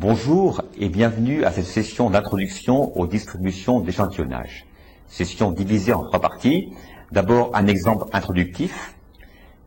Bonjour 0.00 0.62
et 0.78 0.88
bienvenue 0.88 1.44
à 1.44 1.52
cette 1.52 1.66
session 1.66 2.08
d'introduction 2.08 2.96
aux 2.96 3.06
distributions 3.06 3.80
d'échantillonnage. 3.80 4.64
Session 5.08 5.52
divisée 5.52 5.92
en 5.92 6.04
trois 6.04 6.22
parties. 6.22 6.72
D'abord 7.12 7.50
un 7.52 7.66
exemple 7.66 8.06
introductif, 8.14 8.94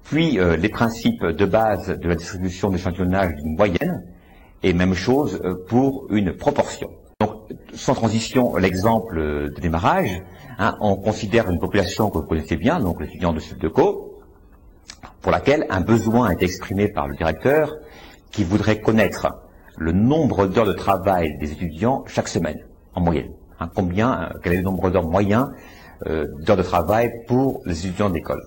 puis 0.04 0.39
euh, 0.39 0.57
les 0.57 0.70
principes 0.70 1.23
de 1.23 1.46
base 1.46 2.00
de 2.00 2.07
la 2.09 2.16
distribution 2.16 2.71
d'échantillonnage 2.71 3.36
d'une 3.36 3.55
moyenne, 3.55 4.07
et 4.64 4.73
même 4.73 4.96
chose 4.96 5.39
euh, 5.46 5.54
pour 5.68 6.07
une 6.09 6.34
proportion. 6.34 6.89
Donc, 7.21 7.36
sans 7.75 7.93
transition, 7.93 8.55
l'exemple 8.55 9.15
de 9.54 9.61
démarrage, 9.61 10.23
hein, 10.57 10.75
on 10.81 10.95
considère 10.95 11.47
une 11.52 11.59
population 11.59 12.09
que 12.09 12.18
vous 12.18 12.25
connaissez 12.25 12.57
bien, 12.57 12.79
donc 12.79 13.00
l'étudiant 13.02 13.34
de 13.34 13.41
de 13.59 13.68
Co, 13.68 14.20
pour 15.21 15.31
laquelle 15.31 15.68
un 15.70 15.81
besoin 15.81 16.31
est 16.31 16.41
exprimé 16.41 16.88
par 16.88 17.07
le 17.07 17.15
directeur 17.15 17.75
qui 18.31 18.43
voudrait 18.43 18.81
connaître 18.81 19.43
le 19.77 19.91
nombre 19.91 20.48
d'heures 20.48 20.66
de 20.66 20.73
travail 20.73 21.38
des 21.38 21.52
étudiants 21.52 22.04
chaque 22.08 22.27
semaine, 22.27 22.59
en 22.94 23.02
moyenne. 23.02 23.31
Hein, 23.59 23.70
combien, 23.73 24.23
euh, 24.23 24.30
quel 24.44 24.54
est 24.54 24.58
le 24.58 24.64
nombre 24.64 24.90
d'heures 24.90 25.08
moyen 25.08 25.52
euh, 26.08 26.27
d'heures 26.40 26.58
de 26.58 26.64
travail 26.64 27.12
pour 27.27 27.62
les 27.66 27.86
étudiants 27.86 28.09
d'école. 28.09 28.41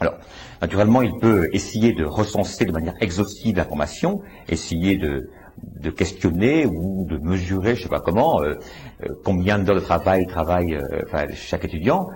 Alors, 0.00 0.14
naturellement, 0.60 1.02
il 1.02 1.16
peut 1.18 1.48
essayer 1.52 1.92
de 1.92 2.04
recenser 2.04 2.64
de 2.64 2.72
manière 2.72 2.94
exhaustive 3.00 3.56
l'information, 3.56 4.20
essayer 4.48 4.96
de, 4.96 5.30
questionner 5.90 6.66
ou 6.66 7.06
de 7.08 7.18
mesurer, 7.18 7.76
je 7.76 7.80
ne 7.80 7.82
sais 7.84 7.88
pas 7.88 8.00
comment, 8.00 8.42
euh, 8.42 8.54
combien 9.24 9.58
d'heures 9.58 9.76
de 9.76 9.80
travail 9.80 10.26
travaille 10.26 10.76
chaque 11.34 11.64
étudiant, 11.64 12.08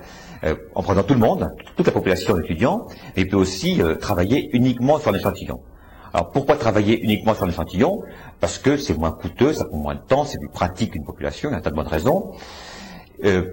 en 0.75 0.83
prenant 0.83 1.05
tout 1.05 1.15
le 1.15 1.21
monde, 1.21 1.51
toute 1.77 1.87
la 1.87 1.93
population 1.93 2.37
d'étudiants, 2.37 2.87
et 3.17 3.23
il 3.23 3.29
peut 3.29 3.37
aussi 3.37 3.81
travailler 4.01 4.51
uniquement 4.53 4.99
sur 4.99 5.13
l'échantillon. 5.13 5.61
Alors 6.19 6.33
pourquoi 6.33 6.57
travailler 6.57 7.01
uniquement 7.01 7.33
sur 7.33 7.47
l'échantillon 7.47 8.03
Parce 8.41 8.59
que 8.59 8.77
c'est 8.77 8.99
moins 8.99 9.13
coûteux, 9.13 9.53
ça 9.53 9.65
prend 9.67 9.77
moins 9.77 9.95
de 9.95 10.01
temps, 10.01 10.25
c'est 10.25 10.39
plus 10.39 10.49
pratique 10.49 10.91
qu'une 10.91 11.05
population, 11.05 11.49
il 11.49 11.53
y 11.53 11.55
a 11.55 11.59
un 11.59 11.61
tas 11.61 11.71
de 11.71 11.77
bonnes 11.77 11.87
raisons. 11.87 12.33
Euh, 13.23 13.45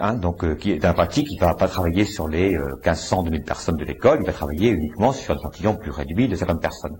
hein, 0.00 0.14
donc 0.14 0.42
euh, 0.42 0.54
qui 0.54 0.70
est 0.72 0.86
un 0.86 0.94
pratique, 0.94 1.26
il 1.30 1.34
ne 1.34 1.40
va 1.40 1.54
pas 1.54 1.68
travailler 1.68 2.06
sur 2.06 2.28
les 2.28 2.56
1500, 2.56 3.20
euh, 3.20 3.24
2000 3.24 3.42
personnes 3.44 3.76
de 3.76 3.84
l'école, 3.84 4.20
il 4.22 4.26
va 4.26 4.32
travailler 4.32 4.70
uniquement 4.70 5.12
sur 5.12 5.34
un 5.34 5.38
échantillon 5.38 5.76
plus 5.76 5.90
réduit 5.90 6.28
de 6.28 6.34
50 6.34 6.62
personnes. 6.62 6.96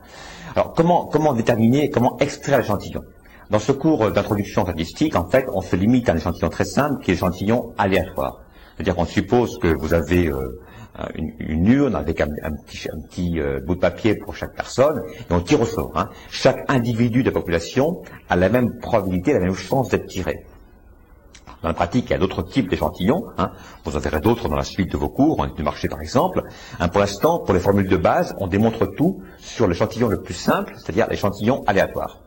Alors 0.54 0.74
comment, 0.74 1.06
comment 1.06 1.32
déterminer, 1.32 1.88
comment 1.88 2.18
extraire 2.18 2.58
l'échantillon? 2.58 3.00
Dans 3.48 3.60
ce 3.60 3.72
cours 3.72 4.10
d'introduction 4.10 4.64
statistique, 4.64 5.16
en 5.16 5.24
fait, 5.26 5.46
on 5.54 5.62
se 5.62 5.74
limite 5.74 6.10
à 6.10 6.12
un 6.12 6.16
échantillon 6.16 6.50
très 6.50 6.66
simple 6.66 7.02
qui 7.02 7.12
est 7.12 7.14
l'échantillon 7.14 7.72
aléatoire. 7.78 8.42
C'est-à-dire 8.76 8.94
qu'on 8.94 9.06
suppose 9.06 9.58
que 9.58 9.68
vous 9.68 9.94
avez 9.94 10.26
euh, 10.26 10.60
une, 11.14 11.66
urne 11.66 11.94
avec 11.94 12.20
un, 12.20 12.28
petit, 12.28 13.40
euh, 13.40 13.60
bout 13.60 13.74
de 13.74 13.80
papier 13.80 14.14
pour 14.14 14.36
chaque 14.36 14.54
personne, 14.54 15.02
et 15.08 15.32
on 15.32 15.40
tire 15.40 15.60
au 15.60 15.64
sort. 15.64 15.92
Hein. 15.94 16.10
Chaque 16.30 16.64
individu 16.68 17.22
de 17.22 17.28
la 17.28 17.32
population 17.32 18.02
a 18.28 18.36
la 18.36 18.48
même 18.48 18.78
probabilité, 18.78 19.32
la 19.32 19.40
même 19.40 19.54
chance 19.54 19.88
d'être 19.88 20.06
tiré. 20.06 20.44
Dans 21.62 21.68
la 21.68 21.74
pratique, 21.74 22.06
il 22.08 22.10
y 22.10 22.14
a 22.14 22.18
d'autres 22.18 22.42
types 22.42 22.68
d'échantillons. 22.68 23.24
Hein. 23.38 23.52
Vous 23.84 23.96
en 23.96 24.00
verrez 24.00 24.20
d'autres 24.20 24.48
dans 24.48 24.56
la 24.56 24.64
suite 24.64 24.90
de 24.90 24.96
vos 24.96 25.08
cours, 25.08 25.40
en 25.40 25.46
du 25.46 25.62
marché 25.62 25.88
par 25.88 26.00
exemple. 26.00 26.42
Hein, 26.80 26.88
pour 26.88 27.00
l'instant, 27.00 27.38
pour 27.38 27.54
les 27.54 27.60
formules 27.60 27.88
de 27.88 27.96
base, 27.96 28.34
on 28.38 28.48
démontre 28.48 28.86
tout 28.86 29.22
sur 29.38 29.68
l'échantillon 29.68 30.08
le 30.08 30.20
plus 30.20 30.34
simple, 30.34 30.74
c'est-à-dire 30.76 31.06
l'échantillon 31.08 31.62
aléatoire. 31.66 32.18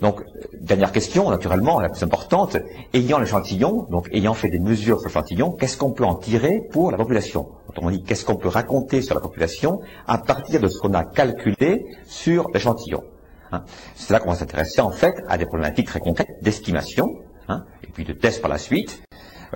Donc, 0.00 0.22
dernière 0.60 0.92
question, 0.92 1.30
naturellement, 1.30 1.80
la 1.80 1.88
plus 1.88 2.02
importante, 2.02 2.58
ayant 2.92 3.18
l'échantillon, 3.18 3.86
donc 3.90 4.08
ayant 4.12 4.34
fait 4.34 4.50
des 4.50 4.58
mesures 4.58 4.98
sur 4.98 5.08
l'échantillon, 5.08 5.52
qu'est-ce 5.52 5.78
qu'on 5.78 5.92
peut 5.92 6.04
en 6.04 6.16
tirer 6.16 6.60
pour 6.70 6.90
la 6.90 6.98
population? 6.98 7.48
Autrement 7.74 7.90
dit, 7.90 8.04
qu'est-ce 8.04 8.24
qu'on 8.24 8.36
peut 8.36 8.48
raconter 8.48 9.02
sur 9.02 9.16
la 9.16 9.20
population 9.20 9.80
à 10.06 10.18
partir 10.18 10.60
de 10.60 10.68
ce 10.68 10.78
qu'on 10.78 10.94
a 10.94 11.02
calculé 11.02 11.84
sur 12.06 12.48
l'échantillon 12.54 13.02
hein 13.50 13.64
C'est 13.96 14.12
là 14.12 14.20
qu'on 14.20 14.30
va 14.30 14.36
s'intéresser 14.36 14.80
en 14.80 14.92
fait 14.92 15.12
à 15.26 15.36
des 15.38 15.44
problématiques 15.44 15.88
très 15.88 15.98
concrètes 15.98 16.28
d'estimation, 16.40 17.08
hein, 17.48 17.64
et 17.82 17.88
puis 17.88 18.04
de 18.04 18.12
tests 18.12 18.40
par 18.40 18.48
la 18.48 18.58
suite, 18.58 19.02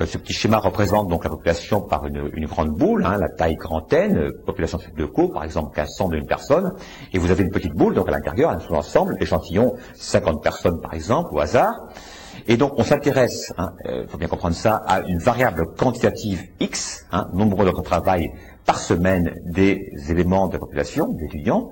euh, 0.01 0.07
ce 0.07 0.19
petit 0.19 0.33
schéma 0.33 0.59
représente 0.59 1.07
donc 1.07 1.23
la 1.23 1.31
population 1.31 1.81
par 1.81 2.07
une, 2.07 2.47
grande 2.47 2.71
boule, 2.71 3.05
hein, 3.07 3.19
la 3.19 3.28
taille 3.28 3.55
grand 3.55 3.93
N, 3.93 4.17
euh, 4.17 4.43
population 4.45 4.81
de 4.97 5.05
co, 5.05 5.28
par 5.28 5.45
exemple 5.45 5.69
1500 5.77 6.09
de 6.09 6.21
personne, 6.23 6.73
et 7.12 7.21
vous 7.21 7.31
avez 7.31 7.45
une 7.45 7.53
petite 7.53 7.75
boule, 7.75 7.95
donc 7.95 8.09
à 8.09 8.11
l'intérieur, 8.11 8.51
un 8.51 8.75
ensemble, 8.75 9.17
échantillon 9.21 9.77
50 9.95 10.43
personnes 10.43 10.81
par 10.81 10.93
exemple, 10.93 11.28
au 11.33 11.39
hasard. 11.39 11.87
Et 12.47 12.56
donc 12.56 12.72
on 12.76 12.84
s'intéresse, 12.84 13.53
il 13.56 13.60
hein, 13.60 13.72
euh, 13.87 14.06
faut 14.09 14.19
bien 14.19 14.28
comprendre 14.28 14.54
ça, 14.54 14.76
à 14.87 15.00
une 15.00 15.19
variable 15.19 15.66
quantitative 15.76 16.44
X, 16.60 17.06
hein, 17.12 17.28
nombre 17.32 17.65
de 17.65 17.71
travail 17.82 18.31
par 18.65 18.78
semaine 18.78 19.34
des 19.44 19.91
éléments 20.09 20.48
de 20.48 20.54
la 20.54 20.59
population, 20.59 21.09
des 21.09 21.25
étudiants. 21.25 21.71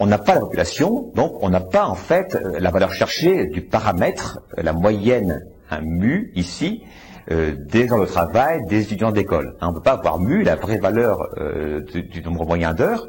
On 0.00 0.06
n'a 0.06 0.18
pas 0.18 0.34
la 0.34 0.40
population, 0.40 1.10
donc 1.14 1.42
on 1.42 1.50
n'a 1.50 1.60
pas 1.60 1.86
en 1.86 1.94
fait 1.94 2.38
la 2.58 2.70
valeur 2.70 2.92
cherchée 2.92 3.46
du 3.46 3.62
paramètre, 3.62 4.40
la 4.56 4.72
moyenne 4.72 5.44
un 5.70 5.80
mu 5.80 6.30
ici, 6.34 6.82
euh, 7.30 7.54
des 7.58 7.92
heures 7.92 8.00
de 8.00 8.06
travail 8.06 8.64
des 8.68 8.82
étudiants 8.82 9.12
d'école. 9.12 9.56
Hein, 9.60 9.68
on 9.68 9.70
ne 9.70 9.74
peut 9.74 9.82
pas 9.82 9.92
avoir 9.92 10.18
mu 10.18 10.42
la 10.42 10.56
vraie 10.56 10.78
valeur 10.78 11.18
euh, 11.36 11.82
du, 11.82 12.22
nombre 12.22 12.46
moyen 12.46 12.72
d'heures, 12.72 13.08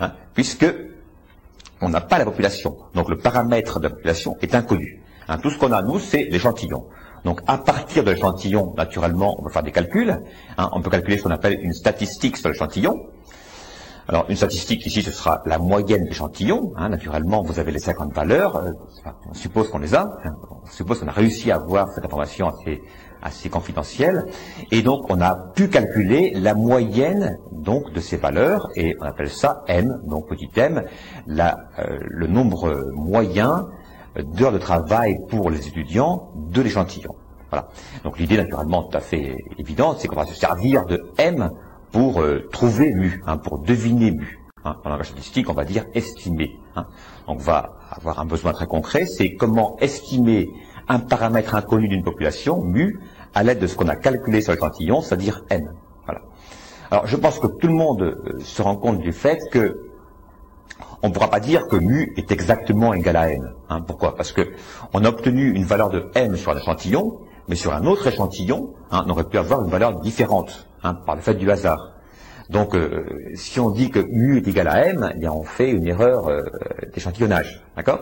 hein, 0.00 0.12
puisque 0.32 0.66
on 1.80 1.90
n'a 1.90 2.00
pas 2.00 2.18
la 2.18 2.24
population. 2.24 2.76
Donc 2.94 3.10
le 3.10 3.18
paramètre 3.18 3.78
de 3.78 3.88
la 3.88 3.90
population 3.90 4.36
est 4.40 4.54
inconnu. 4.54 5.02
Hein, 5.28 5.38
tout 5.38 5.50
ce 5.50 5.58
qu'on 5.58 5.72
a, 5.72 5.82
nous, 5.82 5.98
c'est 5.98 6.24
l'échantillon. 6.24 6.86
Donc 7.24 7.40
à 7.46 7.58
partir 7.58 8.04
de 8.04 8.10
l'échantillon, 8.12 8.74
naturellement, 8.76 9.34
on 9.38 9.42
peut 9.42 9.50
faire 9.50 9.62
des 9.62 9.72
calculs. 9.72 10.20
on 10.58 10.80
peut 10.80 10.90
calculer 10.90 11.18
ce 11.18 11.24
qu'on 11.24 11.30
appelle 11.30 11.58
une 11.60 11.72
statistique 11.72 12.36
sur 12.36 12.48
l'échantillon. 12.48 13.08
Alors, 14.08 14.26
une 14.28 14.36
statistique 14.36 14.86
ici, 14.86 15.02
ce 15.02 15.10
sera 15.10 15.42
la 15.46 15.58
moyenne 15.58 16.04
d'échantillons. 16.04 16.72
naturellement, 16.78 17.42
vous 17.42 17.58
avez 17.58 17.72
les 17.72 17.80
50 17.80 18.14
valeurs. 18.14 18.54
Euh, 18.54 18.70
on 19.28 19.34
suppose 19.34 19.68
qu'on 19.68 19.80
les 19.80 19.96
a. 19.96 20.08
on 20.62 20.70
suppose 20.70 21.00
qu'on 21.00 21.08
a 21.08 21.12
réussi 21.12 21.50
à 21.50 21.56
avoir 21.56 21.90
cette 21.90 22.04
information 22.04 22.48
assez, 22.48 22.80
assez 23.20 23.48
confidentielle. 23.48 24.26
Et 24.70 24.82
donc, 24.82 25.10
on 25.10 25.20
a 25.20 25.34
pu 25.34 25.68
calculer 25.68 26.30
la 26.36 26.54
moyenne 26.54 27.36
donc 27.50 27.92
de 27.92 27.98
ces 27.98 28.16
valeurs, 28.16 28.68
et 28.76 28.94
on 29.00 29.04
appelle 29.04 29.30
ça 29.30 29.64
M, 29.66 30.00
donc 30.04 30.28
petit 30.28 30.48
m, 30.54 30.84
la, 31.26 31.56
euh, 31.80 31.98
le 32.02 32.28
nombre 32.28 32.92
moyen 32.94 33.66
d'heures 34.22 34.52
de 34.52 34.58
travail 34.58 35.18
pour 35.28 35.50
les 35.50 35.66
étudiants 35.68 36.30
de 36.34 36.62
l'échantillon. 36.62 37.14
Voilà. 37.50 37.68
Donc 38.04 38.18
l'idée 38.18 38.36
naturellement 38.36 38.84
tout 38.84 38.96
à 38.96 39.00
fait 39.00 39.36
évidente, 39.58 39.98
c'est 40.00 40.08
qu'on 40.08 40.16
va 40.16 40.26
se 40.26 40.34
servir 40.34 40.84
de 40.86 41.00
M 41.18 41.50
pour 41.92 42.20
euh, 42.20 42.48
trouver 42.50 42.92
mu, 42.92 43.22
hein, 43.26 43.38
pour 43.38 43.58
deviner 43.58 44.10
mu. 44.10 44.40
Hein. 44.64 44.76
En 44.84 44.90
langage 44.90 45.08
statistique, 45.08 45.48
on 45.48 45.54
va 45.54 45.64
dire 45.64 45.84
estimer. 45.94 46.58
Hein. 46.74 46.86
Donc 47.26 47.38
on 47.38 47.42
va 47.42 47.76
avoir 47.90 48.20
un 48.20 48.26
besoin 48.26 48.52
très 48.52 48.66
concret, 48.66 49.06
c'est 49.06 49.34
comment 49.34 49.76
estimer 49.78 50.50
un 50.88 50.98
paramètre 50.98 51.54
inconnu 51.54 51.88
d'une 51.88 52.02
population, 52.02 52.62
mu, 52.62 53.00
à 53.34 53.42
l'aide 53.42 53.58
de 53.58 53.66
ce 53.66 53.76
qu'on 53.76 53.88
a 53.88 53.96
calculé 53.96 54.40
sur 54.40 54.52
l'échantillon, 54.52 55.00
c'est-à-dire 55.00 55.44
n. 55.50 55.72
Voilà. 56.04 56.22
Alors 56.90 57.06
je 57.06 57.16
pense 57.16 57.38
que 57.38 57.46
tout 57.46 57.66
le 57.68 57.74
monde 57.74 58.02
euh, 58.02 58.40
se 58.40 58.62
rend 58.62 58.76
compte 58.76 58.98
du 58.98 59.12
fait 59.12 59.38
que 59.50 59.85
on 61.06 61.10
ne 61.10 61.14
pourra 61.14 61.30
pas 61.30 61.38
dire 61.38 61.68
que 61.68 61.76
mu 61.76 62.12
est 62.16 62.32
exactement 62.32 62.92
égal 62.92 63.14
à 63.14 63.30
n. 63.30 63.52
Hein. 63.68 63.80
Pourquoi? 63.82 64.16
Parce 64.16 64.32
que 64.32 64.48
on 64.92 65.04
a 65.04 65.08
obtenu 65.08 65.52
une 65.52 65.62
valeur 65.62 65.88
de 65.88 66.10
m 66.16 66.34
sur 66.36 66.52
l'échantillon, 66.52 67.20
mais 67.46 67.54
sur 67.54 67.72
un 67.72 67.86
autre 67.86 68.08
échantillon, 68.08 68.74
hein, 68.90 69.04
on 69.06 69.10
aurait 69.10 69.22
pu 69.22 69.38
avoir 69.38 69.62
une 69.62 69.70
valeur 69.70 70.00
différente 70.00 70.66
hein, 70.82 70.94
par 70.94 71.14
le 71.14 71.20
fait 71.20 71.34
du 71.34 71.48
hasard. 71.48 71.92
Donc, 72.50 72.74
euh, 72.74 73.04
si 73.36 73.60
on 73.60 73.70
dit 73.70 73.90
que 73.90 74.00
mu 74.00 74.38
est 74.38 74.48
égal 74.48 74.66
à 74.66 74.84
m, 74.84 75.12
eh 75.14 75.18
bien 75.18 75.30
on 75.30 75.44
fait 75.44 75.70
une 75.70 75.86
erreur 75.86 76.26
euh, 76.26 76.42
d'échantillonnage, 76.92 77.62
d'accord? 77.76 78.00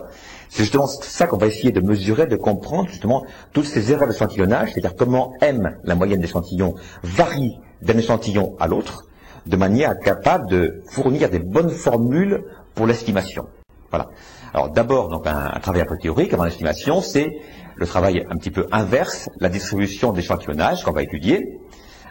C'est 0.49 0.63
justement 0.63 0.87
ça 0.87 1.27
qu'on 1.27 1.37
va 1.37 1.45
essayer 1.45 1.71
de 1.71 1.81
mesurer, 1.81 2.25
de 2.25 2.35
comprendre 2.35 2.89
justement 2.89 3.23
toutes 3.53 3.65
ces 3.65 3.91
erreurs 3.91 4.07
d'échantillonnage, 4.07 4.71
c'est-à-dire 4.73 4.95
comment 4.95 5.33
m, 5.41 5.77
la 5.83 5.93
moyenne 5.93 6.21
d'échantillon, 6.21 6.73
varie 7.03 7.59
d'un 7.83 7.99
échantillon 7.99 8.55
à 8.59 8.67
l'autre, 8.67 9.05
de 9.45 9.57
manière 9.57 9.99
capable 9.99 10.49
de 10.49 10.81
fournir 10.89 11.29
des 11.29 11.37
bonnes 11.37 11.69
formules 11.69 12.43
pour 12.75 12.85
l'estimation. 12.85 13.47
Voilà. 13.89 14.09
Alors 14.53 14.69
d'abord, 14.69 15.09
donc 15.09 15.25
un, 15.27 15.59
travail 15.59 15.81
un 15.81 15.85
peu 15.85 15.97
théorique 15.97 16.33
avant 16.33 16.43
l'estimation, 16.43 17.01
c'est 17.01 17.39
le 17.75 17.85
travail 17.85 18.25
un 18.29 18.37
petit 18.37 18.51
peu 18.51 18.67
inverse, 18.71 19.29
la 19.39 19.49
distribution 19.49 20.13
d'échantillonnage 20.13 20.83
qu'on 20.83 20.91
va 20.91 21.03
étudier. 21.03 21.59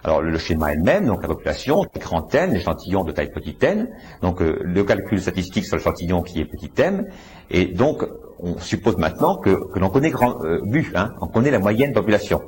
Alors 0.02 0.20
le 0.20 0.37
schéma 0.37 0.72
est 0.72 0.76
le 0.76 0.82
même, 0.82 1.06
donc 1.06 1.22
la 1.22 1.28
population, 1.28 1.87
grand 1.99 2.34
n, 2.34 2.52
l'échantillon 2.52 3.05
de 3.05 3.12
taille 3.12 3.31
petite 3.31 3.62
n, 3.64 3.88
donc 4.20 4.43
euh, 4.43 4.58
le 4.61 4.84
calcul 4.84 5.20
statistique 5.20 5.64
sur 5.64 5.76
l'échantillon 5.76 6.20
qui 6.20 6.40
est 6.40 6.44
petit 6.44 6.70
m, 6.76 7.06
et 7.50 7.64
donc 7.66 8.05
on 8.38 8.58
suppose 8.58 8.99
maintenant 8.99 9.38
que, 9.38 9.56
l'on 9.76 9.88
connaît 9.88 10.11
grand 10.11 10.44
euh, 10.44 10.61
hein, 10.94 11.12
on 11.22 11.26
connaît 11.28 11.50
la 11.50 11.58
moyenne 11.58 11.94
population. 11.94 12.43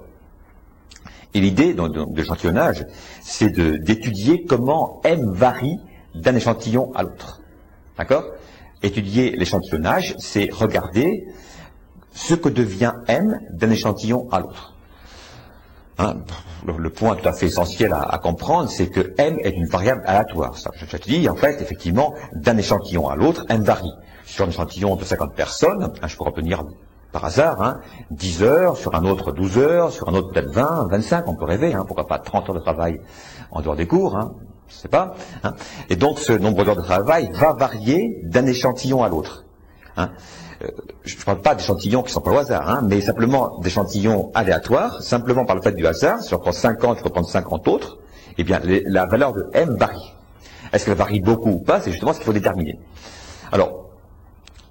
Et 1.33 1.41
l'idée 1.41 1.73
de, 1.73 2.15
l'échantillonnage, 2.15 2.85
c'est 3.23 3.51
d'étudier 3.51 4.45
comment 4.45 5.01
m 5.05 5.33
varie 5.33 5.79
d'un 6.15 6.35
échantillon 6.35 6.93
à 6.95 7.03
l'autre. 7.03 7.41
D'accord? 7.99 8.25
Étudier 8.83 9.31
l'échantillonnage, 9.37 10.15
c'est 10.19 10.51
regarder 10.53 11.27
ce 12.13 12.35
que 12.35 12.49
devient 12.49 12.93
m 13.09 13.41
d'un 13.51 13.71
échantillon 13.71 14.29
à 14.31 14.41
l'autre. 14.41 14.75
Hein, 15.99 16.17
le, 16.67 16.91
point 16.91 17.17
tout 17.17 17.27
à 17.27 17.33
fait 17.33 17.47
essentiel 17.47 17.95
à, 17.95 18.19
comprendre, 18.19 18.69
c'est 18.69 18.89
que 18.89 19.15
m 19.17 19.39
est 19.43 19.51
une 19.51 19.67
variable 19.67 20.03
aléatoire. 20.05 20.59
Ça, 20.59 20.71
je, 20.75 20.85
te 20.85 21.09
dis, 21.09 21.27
en 21.29 21.37
fait, 21.37 21.63
effectivement, 21.63 22.15
d'un 22.35 22.59
échantillon 22.59 23.09
à 23.09 23.17
l'autre, 23.17 23.47
m 23.49 23.63
varie. 23.63 23.93
Sur 24.27 24.45
un 24.45 24.49
échantillon 24.49 24.97
de 24.97 25.05
50 25.05 25.35
personnes, 25.35 25.91
hein, 26.03 26.07
je 26.07 26.17
pourrais 26.17 26.31
obtenir 26.31 26.65
par 27.13 27.25
hasard, 27.25 27.63
hein, 27.63 27.81
10 28.11 28.43
heures, 28.43 28.77
sur 28.77 28.95
un 28.95 29.05
autre 29.05 29.33
12 29.33 29.57
heures, 29.57 29.93
sur 29.93 30.09
un 30.09 30.15
autre 30.15 30.33
peut-être 30.33 30.53
20, 30.53 30.89
25, 30.91 31.29
on 31.29 31.35
peut 31.35 31.47
rêver, 31.47 31.73
hein, 31.73 31.85
pourquoi 31.87 32.07
pas 32.07 32.19
30 32.19 32.51
heures 32.51 32.55
de 32.55 32.61
travail 32.61 33.01
en 33.51 33.63
dehors 33.63 33.77
des 33.77 33.87
cours, 33.87 34.17
hein, 34.17 34.35
je 34.69 34.75
sais 34.75 34.89
pas. 34.89 35.15
Hein. 35.45 35.55
Et 35.91 35.97
donc 35.97 36.19
ce 36.19 36.33
nombre 36.33 36.65
d'heures 36.65 36.77
de 36.77 36.83
travail 36.83 37.31
va 37.33 37.53
varier 37.53 38.21
d'un 38.25 38.47
échantillon 38.47 39.03
à 39.03 39.09
l'autre. 39.09 39.45
Hein. 39.97 40.11
Euh, 40.63 40.69
je 41.05 41.17
ne 41.17 41.23
parle 41.23 41.41
pas 41.41 41.55
d'échantillons 41.55 42.03
qui 42.03 42.13
sont 42.13 42.21
pas 42.21 42.33
au 42.33 42.39
hasard, 42.39 42.69
hein, 42.69 42.81
mais 42.85 43.01
simplement 43.01 43.59
d'échantillons 43.59 44.31
aléatoires, 44.35 45.03
simplement 45.03 45.45
par 45.45 45.57
le 45.57 45.63
fait 45.63 45.73
du 45.73 45.87
hasard, 45.87 46.23
si 46.23 46.35
on 46.35 46.39
prend 46.39 46.53
50, 46.53 46.99
je 46.99 47.03
peux 47.03 47.11
prendre 47.11 47.29
50 47.29 47.69
autres, 47.69 47.99
eh 48.39 48.45
bien 48.45 48.61
la 48.63 49.07
valeur 49.07 49.33
de 49.33 49.49
m 49.53 49.77
varie. 49.77 50.13
Est-ce 50.73 50.85
qu'elle 50.87 50.95
varie 50.95 51.21
beaucoup 51.21 51.51
ou 51.51 51.59
pas 51.61 51.81
C'est 51.81 51.91
justement 51.91 52.13
ce 52.13 52.19
qu'il 52.19 52.27
faut 52.27 52.33
déterminer. 52.33 52.79
Alors, 53.53 53.91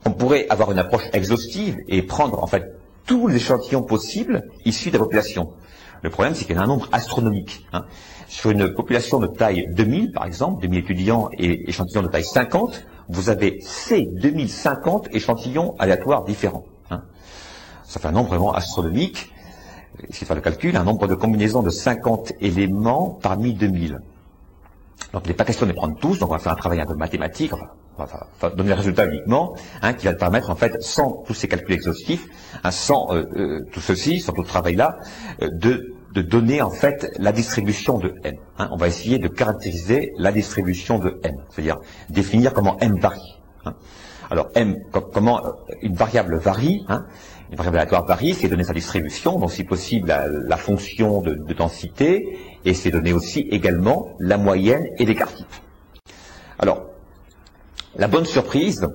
on 0.06 0.12
pourrait 0.12 0.46
avoir 0.50 0.72
une 0.72 0.80
approche 0.80 1.04
exhaustive 1.14 1.78
et 1.88 2.02
prendre 2.02 2.44
en 2.44 2.48
fait 2.48 2.76
tous 3.06 3.28
les 3.28 3.38
échantillons 3.38 3.84
possibles 3.84 4.44
issus 4.66 4.90
de 4.90 4.98
la 4.98 5.04
population. 5.04 5.54
Le 6.06 6.12
problème, 6.12 6.36
c'est 6.36 6.46
qu'il 6.46 6.56
y 6.56 6.60
a 6.60 6.62
un 6.62 6.68
nombre 6.68 6.88
astronomique. 6.92 7.66
Hein. 7.74 7.84
Sur 8.28 8.52
une 8.52 8.72
population 8.76 9.18
de 9.18 9.26
taille 9.26 9.66
2000, 9.72 10.12
par 10.12 10.28
exemple, 10.28 10.62
2000 10.62 10.80
étudiants 10.80 11.30
et 11.34 11.68
échantillons 11.68 12.04
de 12.04 12.10
taille 12.10 12.24
50, 12.24 12.86
vous 13.10 13.32
avez 13.32 13.58
ces 13.62 14.04
2050 14.06 15.08
échantillons 15.16 15.74
aléatoires 15.80 16.24
différents. 16.24 16.64
Hein. 16.92 17.02
Ça 17.86 18.00
fait 18.00 18.08
un 18.08 18.12
nombre 18.12 18.30
vraiment 18.30 18.54
astronomique. 18.54 19.34
Si 20.12 20.26
fait 20.26 20.36
le 20.36 20.42
calcul, 20.42 20.78
un 20.78 20.84
nombre 20.84 21.08
de 21.08 21.16
combinaisons 21.16 21.64
de 21.64 21.72
50 21.72 22.34
éléments 22.40 23.18
parmi 23.24 23.56
2000. 23.56 23.98
Donc 25.12 25.24
il 25.26 25.30
n'est 25.30 25.34
pas 25.34 25.46
question 25.46 25.66
de 25.66 25.72
les 25.72 25.76
prendre 25.76 25.98
tous, 25.98 26.20
donc 26.20 26.30
on 26.30 26.34
va 26.34 26.40
faire 26.40 26.52
un 26.52 26.58
travail 26.58 26.82
un 26.82 26.86
peu 26.86 26.94
mathématique, 26.94 27.52
on 27.98 28.04
va, 28.04 28.50
donner 28.50 28.70
le 28.70 28.76
résultat 28.76 29.06
uniquement, 29.06 29.56
hein, 29.82 29.94
qui 29.94 30.06
va 30.06 30.14
permettre 30.14 30.50
en 30.50 30.56
fait, 30.56 30.82
sans 30.82 31.24
tous 31.26 31.34
ces 31.34 31.48
calculs 31.48 31.74
exhaustifs, 31.74 32.28
hein, 32.64 32.72
sans 32.72 33.08
euh, 33.12 33.24
euh, 33.36 33.66
tout 33.72 33.80
ceci, 33.80 34.20
sans 34.20 34.34
tout 34.34 34.44
ce 34.44 34.50
travail-là, 34.50 34.98
euh, 35.42 35.50
de, 35.52 35.95
de, 36.16 36.22
donner 36.22 36.62
en 36.62 36.72
fait 36.72 37.12
la 37.18 37.32
distribution 37.32 38.00
de 38.00 38.16
n. 38.24 38.38
Hein. 38.58 38.70
On 38.72 38.78
va 38.78 38.88
essayer 38.88 39.20
de 39.20 39.28
caractériser 39.28 40.14
la 40.18 40.32
distribution 40.32 40.98
de 41.00 41.20
n, 41.24 41.36
c'est-à-dire 41.50 41.80
définir 42.10 42.54
comment 42.54 42.78
m 42.80 42.98
varie. 43.00 43.40
Alors 44.32 44.50
m, 44.56 44.78
comment 44.92 45.42
une 45.82 45.96
variable 45.96 46.38
varie, 46.38 46.86
une 47.52 47.58
variable 47.58 47.78
aléatoire 47.78 48.06
varie, 48.06 48.34
c'est 48.34 48.48
donner 48.48 48.64
sa 48.64 48.74
distribution, 48.74 49.40
donc 49.40 49.52
si 49.52 49.64
possible 49.64 50.08
la, 50.08 50.58
fonction 50.58 51.22
de, 51.22 51.36
de, 51.36 51.54
densité, 51.54 52.38
et 52.64 52.74
c'est 52.74 52.92
donner 52.92 53.14
aussi 53.14 53.42
également 53.52 54.16
la 54.20 54.38
moyenne 54.38 54.88
et 54.98 55.06
l'écart 55.06 55.34
type. 55.34 55.48
Alors, 56.58 56.88
la 57.98 58.08
bonne 58.08 58.26
surprise, 58.26 58.88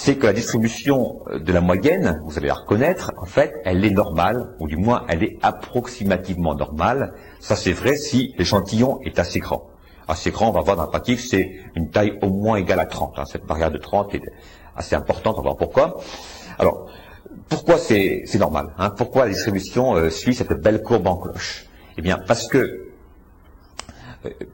c'est 0.00 0.16
que 0.16 0.26
la 0.26 0.32
distribution 0.32 1.20
de 1.30 1.52
la 1.52 1.60
moyenne, 1.60 2.22
vous 2.24 2.38
allez 2.38 2.46
la 2.46 2.54
reconnaître, 2.54 3.12
en 3.18 3.26
fait, 3.26 3.60
elle 3.66 3.84
est 3.84 3.90
normale, 3.90 4.54
ou 4.58 4.66
du 4.66 4.78
moins 4.78 5.04
elle 5.08 5.22
est 5.22 5.36
approximativement 5.42 6.54
normale. 6.54 7.12
Ça 7.38 7.54
c'est 7.54 7.74
vrai 7.74 7.96
si 7.96 8.34
l'échantillon 8.38 8.98
est 9.02 9.18
assez 9.18 9.40
grand. 9.40 9.68
Assez 10.08 10.30
grand, 10.30 10.48
on 10.48 10.52
va 10.52 10.62
voir 10.62 10.76
dans 10.76 10.84
la 10.84 10.88
pratique, 10.88 11.20
c'est 11.20 11.54
une 11.76 11.90
taille 11.90 12.18
au 12.22 12.30
moins 12.30 12.56
égale 12.56 12.80
à 12.80 12.86
30. 12.86 13.18
Hein. 13.18 13.24
Cette 13.26 13.44
variable 13.44 13.74
de 13.74 13.82
30 13.82 14.14
est 14.14 14.22
assez 14.74 14.96
importante, 14.96 15.34
on 15.36 15.42
va 15.42 15.50
voir 15.50 15.56
pourquoi. 15.58 16.00
Alors, 16.58 16.90
pourquoi 17.50 17.76
c'est 17.76 18.24
normal 18.38 18.68
hein 18.78 18.88
Pourquoi 18.96 19.26
la 19.26 19.32
distribution 19.32 19.96
euh, 19.96 20.08
suit 20.08 20.34
cette 20.34 20.54
belle 20.54 20.82
courbe 20.82 21.08
en 21.08 21.16
cloche? 21.16 21.66
Eh 21.98 22.00
bien, 22.00 22.18
parce 22.26 22.48
que 22.48 22.56
euh, 22.56 22.89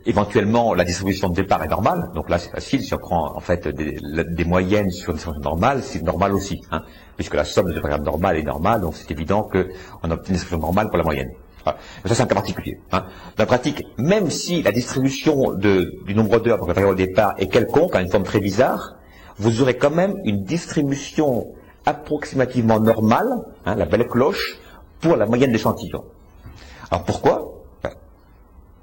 éventuellement 0.05 0.75
la 0.75 0.85
distribution 0.85 1.29
de 1.29 1.35
départ 1.35 1.63
est 1.65 1.69
normale, 1.69 2.11
donc 2.15 2.29
là 2.29 2.39
c'est 2.39 2.51
facile, 2.51 2.83
si 2.83 2.95
on 2.95 2.99
prend 2.99 3.37
en 3.37 3.41
fait 3.41 3.67
des, 3.67 4.45
moyennes 4.45 4.91
sur 4.91 5.11
une 5.11 5.17
distribution 5.17 5.43
normale, 5.43 5.83
c'est 5.83 6.03
normal 6.03 6.33
aussi, 6.33 6.61
hein, 6.71 6.83
puisque 7.17 7.35
la 7.35 7.45
somme 7.45 7.73
de 7.73 7.81
variables 7.81 8.05
normales 8.05 8.37
est 8.37 8.45
normale, 8.45 8.81
donc 8.81 8.95
c'est 8.97 9.11
évident 9.11 9.43
qu'on 9.43 9.59
obtient 10.11 10.29
une 10.29 10.35
distribution 10.35 10.59
normale 10.59 10.89
pour 10.89 10.99
la 10.99 11.05
moyenne. 11.05 11.31
Ça 11.65 12.15
c'est 12.15 12.23
un 12.23 12.27
cas 12.27 12.37
particulier. 12.37 12.79
Hein. 12.93 13.07
Dans 13.37 13.43
la 13.43 13.47
pratique, 13.47 13.85
même 13.99 14.31
si 14.31 14.63
la 14.63 14.71
distribution 14.71 15.53
du 15.55 16.15
nombre 16.15 16.39
d'heures 16.39 16.59
pour 16.59 16.69
la 16.69 16.75
variable 16.75 16.93
au 16.93 16.97
départ 16.97 17.35
est 17.39 17.49
quelconque, 17.49 17.97
a 17.97 18.03
une 18.03 18.11
forme 18.11 18.23
très 18.23 18.41
bizarre, 18.41 18.97
vous 19.39 19.63
aurez 19.63 19.77
quand 19.77 19.91
même 19.91 20.15
une 20.25 20.45
distribution 20.45 21.49
approximativement 21.85 22.79
normale, 22.79 23.45
hein, 23.65 23.75
la 23.75 23.85
belle 23.85 24.07
cloche, 24.07 24.59
pour 25.01 25.17
la 25.17 25.27
moyenne 25.27 25.51
d'échantillons. 25.51 26.05
Alors 26.91 27.05
pourquoi? 27.05 27.56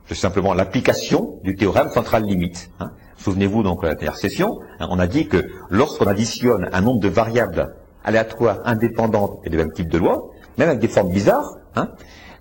C'est 0.07 0.15
simplement 0.15 0.53
l'application 0.53 1.39
du 1.43 1.55
théorème 1.55 1.89
central 1.89 2.23
limite. 2.23 2.69
Hein. 2.79 2.91
Souvenez-vous 3.17 3.63
donc 3.63 3.83
de 3.83 3.87
la 3.87 3.95
dernière 3.95 4.17
session, 4.17 4.59
hein, 4.79 4.87
on 4.89 4.99
a 4.99 5.07
dit 5.07 5.27
que 5.27 5.49
lorsqu'on 5.69 6.07
additionne 6.07 6.69
un 6.73 6.81
nombre 6.81 6.99
de 6.99 7.07
variables 7.07 7.73
aléatoires 8.03 8.59
indépendantes 8.65 9.39
et 9.45 9.49
de 9.49 9.55
même 9.57 9.71
type 9.71 9.87
de 9.87 9.97
loi, 9.97 10.31
même 10.57 10.67
avec 10.67 10.81
des 10.81 10.89
formes 10.89 11.11
bizarres, 11.11 11.57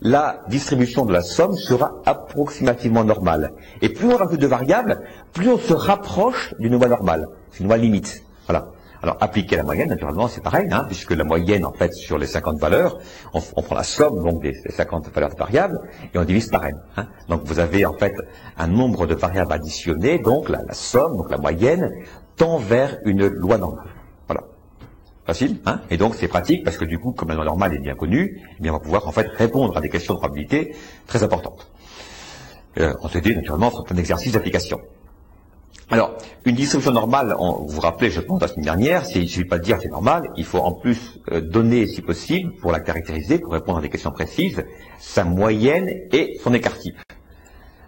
la 0.01 0.41
distribution 0.49 1.05
de 1.05 1.13
la 1.13 1.23
somme 1.23 1.55
sera 1.55 2.03
approximativement 2.05 3.05
normale. 3.05 3.53
Et 3.81 3.89
plus 3.89 4.09
on 4.13 4.17
rajoute 4.17 4.41
de 4.41 4.47
variables, 4.49 5.01
plus 5.33 5.49
on 5.49 5.59
se 5.59 5.73
rapproche 5.73 6.55
d'une 6.59 6.73
loi 6.73 6.89
normale. 6.89 7.29
C'est 7.53 7.61
une 7.61 7.69
loi 7.69 7.77
limite. 7.77 8.25
Voilà. 8.47 8.73
Alors, 9.03 9.17
appliquer 9.21 9.57
la 9.57 9.65
moyenne, 9.65 9.89
naturellement, 9.89 10.29
c'est 10.29 10.43
pareil, 10.43 10.69
hein, 10.71 10.85
puisque 10.87 11.11
la 11.11 11.25
moyenne, 11.25 11.65
en 11.65 11.73
fait, 11.73 11.93
sur 11.93 12.19
les 12.19 12.27
50 12.27 12.61
valeurs, 12.61 13.01
on, 13.35 13.41
prend 13.41 13.75
la 13.75 13.83
somme 13.83 14.23
donc 14.23 14.43
des, 14.43 14.55
50 14.55 15.09
valeurs 15.13 15.31
de 15.31 15.37
variables 15.37 15.81
et 16.15 16.19
on 16.19 16.25
divise 16.25 16.49
par 16.49 16.65
n. 16.65 16.81
Hein. 16.97 17.09
Donc, 17.29 17.43
vous 17.45 17.59
avez 17.59 17.85
en 17.85 17.95
fait 17.95 18.15
un 18.57 18.69
nombre 18.69 19.07
de 19.07 19.17
variables 19.17 19.53
additionnées, 19.53 20.21
donc 20.21 20.49
la, 20.49 20.61
somme, 20.71 21.17
donc 21.17 21.31
la 21.33 21.39
moyenne, 21.39 21.91
tend 22.37 22.59
vers 22.59 22.99
une 23.05 23.27
loi 23.27 23.59
normale. 23.59 23.89
Voilà. 24.29 24.43
Facile, 25.27 25.61
hein 25.67 25.81
Et 25.91 25.97
donc, 25.97 26.15
c'est 26.15 26.29
pratique 26.29 26.63
parce 26.63 26.77
que 26.77 26.85
du 26.85 27.01
coup, 27.01 27.11
comme 27.11 27.31
la 27.31 27.35
loi 27.35 27.45
normale 27.45 27.75
est 27.75 27.81
bien 27.81 27.97
connue, 27.97 28.41
eh 28.57 28.63
bien, 28.63 28.71
on 28.71 28.77
va 28.77 28.81
pouvoir 28.81 29.09
en 29.09 29.13
fait 29.13 29.27
répondre 29.35 29.77
à 29.77 29.81
des 29.81 29.89
questions 29.89 30.15
de 30.15 30.21
probabilité 30.21 30.77
très 31.09 31.25
importantes. 31.25 31.73
Euh, 32.79 32.95
on 33.03 33.09
s'est 33.09 33.21
dit, 33.21 33.35
naturellement, 33.35 33.71
fera 33.71 33.83
plein 33.83 33.97
d'exercices 33.97 34.33
d'application. 34.33 34.79
Alors, 35.93 36.17
une 36.47 36.55
distribution 36.55 36.91
normale, 36.91 37.37
vous 37.39 37.69
vous 37.69 37.81
rappelez, 37.83 38.11
je 38.11 38.23
pense, 38.23 38.41
la 38.41 38.49
semaine 38.49 38.65
dernière, 38.65 39.03
il 39.15 39.25
ne 39.25 39.27
suffit 39.27 39.45
pas 39.45 39.59
de 39.59 39.63
dire 39.63 39.77
c'est 39.79 39.91
normal, 39.91 40.31
il 40.39 40.45
faut 40.47 40.61
en 40.61 40.73
plus 40.73 41.21
euh, 41.31 41.43
donner, 41.43 41.87
si 41.87 42.01
possible, 42.01 42.51
pour 42.63 42.73
la 42.73 42.81
caractériser, 42.81 43.39
pour 43.39 43.53
répondre 43.53 43.77
à 43.77 43.83
des 43.83 43.91
questions 43.91 44.11
précises, 44.11 44.65
sa 44.99 45.25
moyenne 45.25 45.91
et 46.11 46.39
son 46.43 46.55
écart 46.55 46.79
type. 46.79 46.97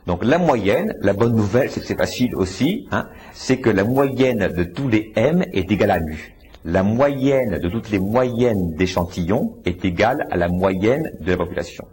Donc 0.07 0.23
la 0.23 0.37
moyenne, 0.37 0.95
la 1.01 1.15
bonne 1.15 1.35
nouvelle, 1.35 1.71
c'est 1.71 1.81
que 1.81 1.87
c'est 1.87 1.97
facile 1.97 2.37
aussi, 2.37 2.87
hein, 2.91 3.09
c'est 3.33 3.57
que 3.57 3.71
la 3.71 3.85
moyenne 3.85 4.53
de 4.55 4.65
tous 4.65 4.89
les 4.89 5.11
m 5.17 5.43
est 5.55 5.73
égale 5.73 5.93
à 5.93 6.01
mu. 6.01 6.37
La 6.67 6.83
moyenne 6.83 7.59
de 7.59 7.69
toutes 7.71 7.89
les 7.89 7.99
moyennes 7.99 8.75
d'échantillons 8.75 9.57
est 9.65 9.83
égale 9.83 10.27
à 10.31 10.37
la 10.37 10.49
moyenne 10.49 11.11
de 11.21 11.31
la 11.31 11.39
population. 11.39 11.87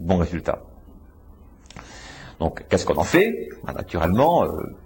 Bon 0.00 0.18
résultat. 0.18 0.60
Donc 2.40 2.62
qu'est-ce 2.68 2.84
qu'on 2.84 2.98
en 2.98 3.04
fait? 3.04 3.48
Ben, 3.64 3.72
Naturellement, 3.72 4.44
euh, 4.44 4.76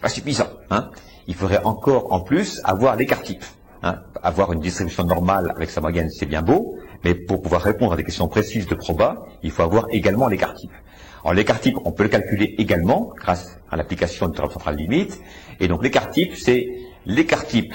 pas 0.00 0.08
suffisant. 0.08 0.48
Hein. 0.70 0.90
Il 1.26 1.34
faudrait 1.34 1.62
encore 1.64 2.12
en 2.12 2.20
plus 2.20 2.60
avoir 2.64 2.96
l'écart 2.96 3.22
type. 3.22 3.44
Hein. 3.82 4.00
Avoir 4.22 4.52
une 4.52 4.60
distribution 4.60 5.04
normale 5.04 5.52
avec 5.56 5.70
sa 5.70 5.80
moyenne, 5.80 6.10
c'est 6.10 6.26
bien 6.26 6.42
beau, 6.42 6.76
mais 7.04 7.14
pour 7.14 7.42
pouvoir 7.42 7.62
répondre 7.62 7.92
à 7.92 7.96
des 7.96 8.04
questions 8.04 8.28
précises 8.28 8.66
de 8.66 8.74
proba, 8.74 9.26
il 9.42 9.50
faut 9.50 9.62
avoir 9.62 9.86
également 9.90 10.26
l'écart 10.28 10.54
type. 10.54 10.72
Alors 11.22 11.34
l'écart 11.34 11.60
type, 11.60 11.78
on 11.84 11.92
peut 11.92 12.02
le 12.02 12.10
calculer 12.10 12.54
également 12.58 13.12
grâce 13.16 13.58
à 13.70 13.76
l'application 13.76 14.28
de 14.28 14.34
théorème 14.34 14.52
centrale 14.52 14.76
limite. 14.76 15.20
Et 15.60 15.68
donc 15.68 15.82
l'écart 15.82 16.10
type, 16.10 16.34
c'est 16.34 16.68
l'écart 17.06 17.46
type 17.46 17.74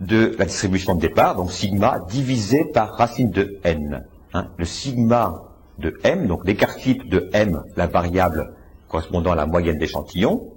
de 0.00 0.34
la 0.38 0.44
distribution 0.46 0.94
de 0.94 1.00
départ, 1.00 1.36
donc 1.36 1.52
sigma, 1.52 2.00
divisé 2.08 2.64
par 2.64 2.96
racine 2.96 3.30
de 3.30 3.60
n. 3.62 4.04
Hein. 4.32 4.48
Le 4.56 4.64
sigma 4.64 5.42
de 5.78 5.98
m, 6.02 6.26
donc 6.26 6.46
l'écart 6.46 6.74
type 6.76 7.08
de 7.08 7.28
m, 7.32 7.62
la 7.76 7.86
variable 7.86 8.54
correspondant 8.88 9.32
à 9.32 9.36
la 9.36 9.46
moyenne 9.46 9.78
d'échantillon, 9.78 10.52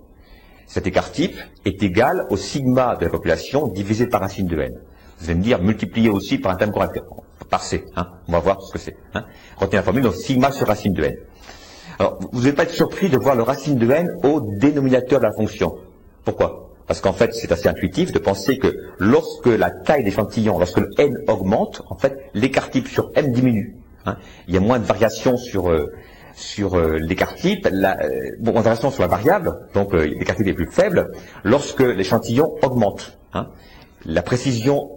cet 0.67 0.87
écart 0.87 1.11
type 1.11 1.35
est 1.65 1.81
égal 1.83 2.25
au 2.29 2.37
sigma 2.37 2.95
de 2.95 3.05
la 3.05 3.11
population 3.11 3.67
divisé 3.67 4.07
par 4.07 4.21
racine 4.21 4.47
de 4.47 4.59
n. 4.59 4.73
Vous 5.19 5.29
allez 5.29 5.39
me 5.39 5.43
dire 5.43 5.61
multiplié 5.61 6.09
aussi 6.09 6.37
par 6.37 6.51
un 6.51 6.55
terme 6.55 6.71
correcteur, 6.71 7.05
par 7.49 7.63
c. 7.63 7.85
Hein. 7.95 8.07
On 8.27 8.31
va 8.31 8.39
voir 8.39 8.61
ce 8.61 8.73
que 8.73 8.79
c'est. 8.79 8.95
Hein. 9.13 9.25
Retenez 9.57 9.77
la 9.77 9.83
formule, 9.83 10.03
donc 10.03 10.15
sigma 10.15 10.51
sur 10.51 10.67
racine 10.67 10.93
de 10.93 11.03
n. 11.03 11.15
Alors, 11.99 12.19
vous 12.31 12.39
n'allez 12.39 12.53
pas 12.53 12.63
être 12.63 12.71
surpris 12.71 13.09
de 13.09 13.17
voir 13.17 13.35
le 13.35 13.43
racine 13.43 13.77
de 13.77 13.89
n 13.89 14.09
au 14.23 14.41
dénominateur 14.59 15.19
de 15.19 15.25
la 15.25 15.33
fonction. 15.33 15.75
Pourquoi? 16.25 16.71
Parce 16.87 16.99
qu'en 17.01 17.13
fait, 17.13 17.33
c'est 17.33 17.51
assez 17.51 17.69
intuitif 17.69 18.11
de 18.11 18.19
penser 18.19 18.57
que 18.57 18.75
lorsque 18.97 19.45
la 19.45 19.69
taille 19.69 20.03
d'échantillon, 20.03 20.59
lorsque 20.59 20.79
le 20.79 20.89
n 20.97 21.17
augmente, 21.27 21.81
en 21.89 21.95
fait, 21.95 22.29
l'écart 22.33 22.69
type 22.69 22.87
sur 22.87 23.11
m 23.15 23.31
diminue. 23.31 23.75
Hein. 24.05 24.17
Il 24.47 24.53
y 24.53 24.57
a 24.57 24.59
moins 24.59 24.79
de 24.79 24.83
variations 24.83 25.37
sur, 25.37 25.69
euh, 25.69 25.93
sur 26.35 26.75
euh, 26.75 26.97
l'écart 26.97 27.35
type, 27.35 27.67
la, 27.71 27.99
euh, 28.01 28.31
bon, 28.39 28.55
en 28.55 28.75
sur 28.91 29.01
la 29.01 29.07
variable, 29.07 29.67
donc 29.73 29.93
euh, 29.93 30.05
l'écart 30.05 30.35
type 30.35 30.47
est 30.47 30.53
plus 30.53 30.69
faible, 30.71 31.11
lorsque 31.43 31.81
l'échantillon 31.81 32.55
augmente. 32.61 33.17
Hein. 33.33 33.47
La 34.05 34.21
précision 34.21 34.89